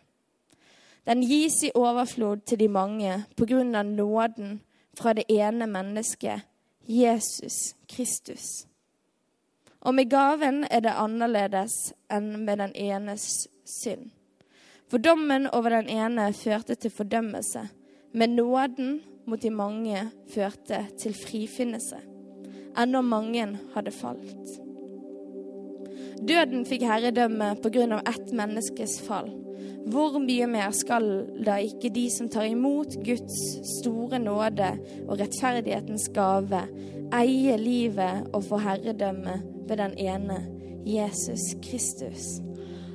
Den 1.03 1.23
gis 1.27 1.59
i 1.67 1.71
overflod 1.75 2.45
til 2.47 2.61
de 2.61 2.69
mange 2.71 3.17
på 3.35 3.45
grunn 3.49 3.75
av 3.75 3.85
nåden 3.85 4.61
fra 4.97 5.13
det 5.13 5.25
ene 5.27 5.67
mennesket, 5.67 6.45
Jesus 6.87 7.75
Kristus. 7.89 8.65
Og 9.83 9.95
med 9.95 10.09
gaven 10.09 10.63
er 10.71 10.85
det 10.85 10.95
annerledes 10.95 11.91
enn 12.11 12.45
med 12.45 12.61
den 12.63 12.75
enes 12.79 13.47
synd. 13.67 14.11
For 14.87 15.01
dommen 15.01 15.49
over 15.51 15.75
den 15.75 15.89
ene 15.91 16.29
førte 16.37 16.75
til 16.79 16.93
fordømmelse, 16.93 17.67
men 18.13 18.35
nåden 18.37 18.99
mot 19.25 19.41
de 19.41 19.49
mange 19.49 20.07
førte 20.33 20.83
til 20.99 21.15
frifinnelse, 21.17 21.97
ennå 22.77 23.01
mange 23.05 23.47
hadde 23.73 23.93
falt. 23.95 24.59
Døden 26.23 26.63
fikk 26.67 26.85
herredømme 26.87 27.53
på 27.63 27.71
grunn 27.73 27.95
av 27.97 28.05
ett 28.07 28.29
menneskes 28.35 28.99
fall. 29.03 29.31
Hvor 29.91 30.15
mye 30.23 30.45
mer 30.47 30.71
skal 30.75 31.07
da 31.43 31.57
ikke 31.59 31.91
de 31.91 32.05
som 32.13 32.29
tar 32.31 32.47
imot 32.47 32.95
Guds 33.03 33.39
store 33.79 34.21
nåde 34.23 34.69
og 35.03 35.17
rettferdighetens 35.19 36.07
gave, 36.15 36.61
eie 37.13 37.57
livet 37.59 38.29
og 38.31 38.45
få 38.47 38.61
herredømme 38.63 39.35
ved 39.67 39.77
den 39.83 39.97
ene, 39.99 40.39
Jesus 40.87 41.51
Kristus? 41.65 42.37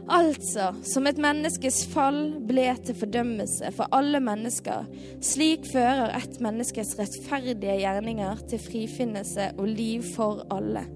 Altså, 0.09 0.71
som 0.89 1.05
et 1.05 1.19
menneskes 1.21 1.83
fall 1.93 2.39
ble 2.49 2.71
til 2.81 2.97
fordømmelse 2.97 3.69
for 3.77 3.93
alle 3.93 4.23
mennesker, 4.25 4.87
slik 5.21 5.69
fører 5.69 6.15
et 6.17 6.39
menneskes 6.41 6.95
rettferdige 6.97 7.75
gjerninger 7.83 8.41
til 8.49 8.63
frifinnelse 8.63 9.51
og 9.59 9.69
liv 9.69 10.07
for 10.15 10.47
alle. 10.55 10.87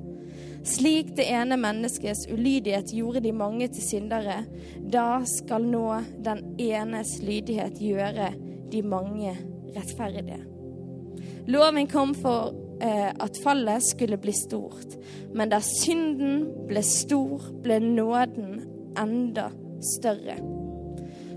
Slik 0.64 1.12
det 1.18 1.26
ene 1.28 1.58
menneskets 1.60 2.24
ulydighet 2.32 2.94
gjorde 2.96 3.20
de 3.26 3.34
mange 3.36 3.68
til 3.74 3.84
syndere, 3.84 4.38
da 4.80 5.20
skal 5.28 5.68
nå 5.68 5.86
den 6.24 6.44
enes 6.62 7.18
lydighet 7.20 7.82
gjøre 7.82 8.32
de 8.72 8.82
mange 8.86 9.36
rettferdige. 9.76 10.40
Loven 11.52 11.88
kom 11.90 12.14
for 12.16 12.54
eh, 12.80 13.10
at 13.12 13.44
fallet 13.44 13.84
skulle 13.84 14.16
bli 14.22 14.32
stort, 14.32 14.96
men 15.34 15.52
da 15.52 15.60
synden 15.60 16.46
ble 16.70 16.80
stor, 16.86 17.50
ble 17.60 17.82
nåden 17.82 18.62
enda 18.98 19.50
større. 19.94 20.36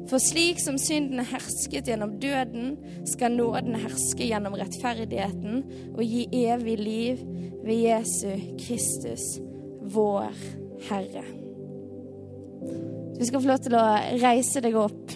For 0.09 0.21
slik 0.21 0.59
som 0.61 0.77
synden 0.77 1.23
hersket 1.25 1.89
gjennom 1.89 2.19
døden, 2.21 2.75
skal 3.09 3.33
nåden 3.33 3.77
herske 3.81 4.27
gjennom 4.27 4.53
rettferdigheten 4.57 5.63
og 5.95 6.03
gi 6.05 6.27
evig 6.45 6.77
liv 6.77 7.23
ved 7.65 7.81
Jesu 7.87 8.29
Kristus, 8.61 9.25
vår 9.81 10.29
Herre. 10.89 11.25
Du 13.15 13.25
skal 13.25 13.41
få 13.41 13.49
lov 13.49 13.63
til 13.65 13.77
å 13.79 13.85
reise 14.21 14.61
deg 14.61 14.77
opp. 14.77 15.15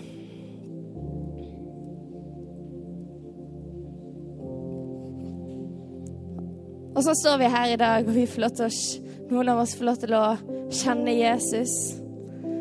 Og 6.98 7.06
så 7.06 7.14
står 7.16 7.38
vi 7.40 7.54
her 7.54 7.74
i 7.76 7.80
dag, 7.80 8.08
og 8.08 8.16
vi 8.16 8.26
får 8.28 8.42
lov 8.44 8.58
til 8.58 8.66
å, 8.66 9.10
noen 9.30 9.54
av 9.54 9.62
oss 9.62 9.78
får 9.78 9.88
lov 9.88 10.02
til 10.02 10.16
å 10.18 10.26
kjenne 10.82 11.14
Jesus. 11.14 11.76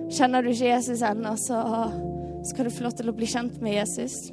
Kjenner 0.08 0.42
du 0.42 0.50
ikke 0.52 0.70
Jesus 0.70 1.02
ennå, 1.04 1.34
så 1.36 1.60
skal 2.48 2.68
du 2.68 2.72
få 2.72 2.86
lov 2.86 2.96
til 2.96 3.10
å 3.10 3.16
bli 3.16 3.28
kjent 3.28 3.58
med 3.64 3.76
Jesus. 3.76 4.30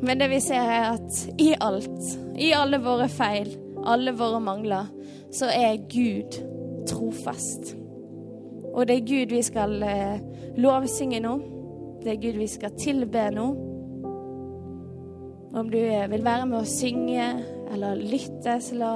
Men 0.00 0.20
det 0.20 0.30
vi 0.32 0.40
ser, 0.40 0.64
er 0.64 0.94
at 0.94 1.40
i 1.40 1.50
alt, 1.60 2.14
i 2.40 2.52
alle 2.56 2.80
våre 2.80 3.08
feil, 3.12 3.50
alle 3.84 4.14
våre 4.16 4.40
mangler, 4.40 4.88
så 5.32 5.50
er 5.52 5.82
Gud 5.92 6.38
trofast. 6.88 7.74
Og 8.72 8.86
det 8.88 8.96
er 8.96 9.08
Gud 9.08 9.34
vi 9.34 9.42
skal 9.44 9.76
eh, 9.84 10.22
lovsynge 10.56 11.20
nå. 11.20 11.34
Det 12.00 12.14
er 12.14 12.22
Gud 12.22 12.38
vi 12.40 12.48
skal 12.48 12.76
tilbe 12.80 13.26
nå. 13.34 13.48
Om 15.60 15.70
du 15.72 15.78
eh, 15.82 16.08
vil 16.10 16.24
være 16.24 16.48
med 16.48 16.62
å 16.62 16.68
synge 16.68 17.28
eller 17.70 18.00
lytte, 18.00 18.56
så 18.62 18.78
la, 18.78 18.94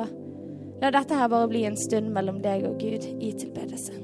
la 0.80 0.94
dette 0.94 1.20
her 1.20 1.30
bare 1.30 1.52
bli 1.52 1.66
en 1.68 1.78
stund 1.78 2.14
mellom 2.16 2.40
deg 2.42 2.64
og 2.70 2.80
Gud 2.80 3.07
i 3.20 3.35
tilbedelse. 3.37 4.04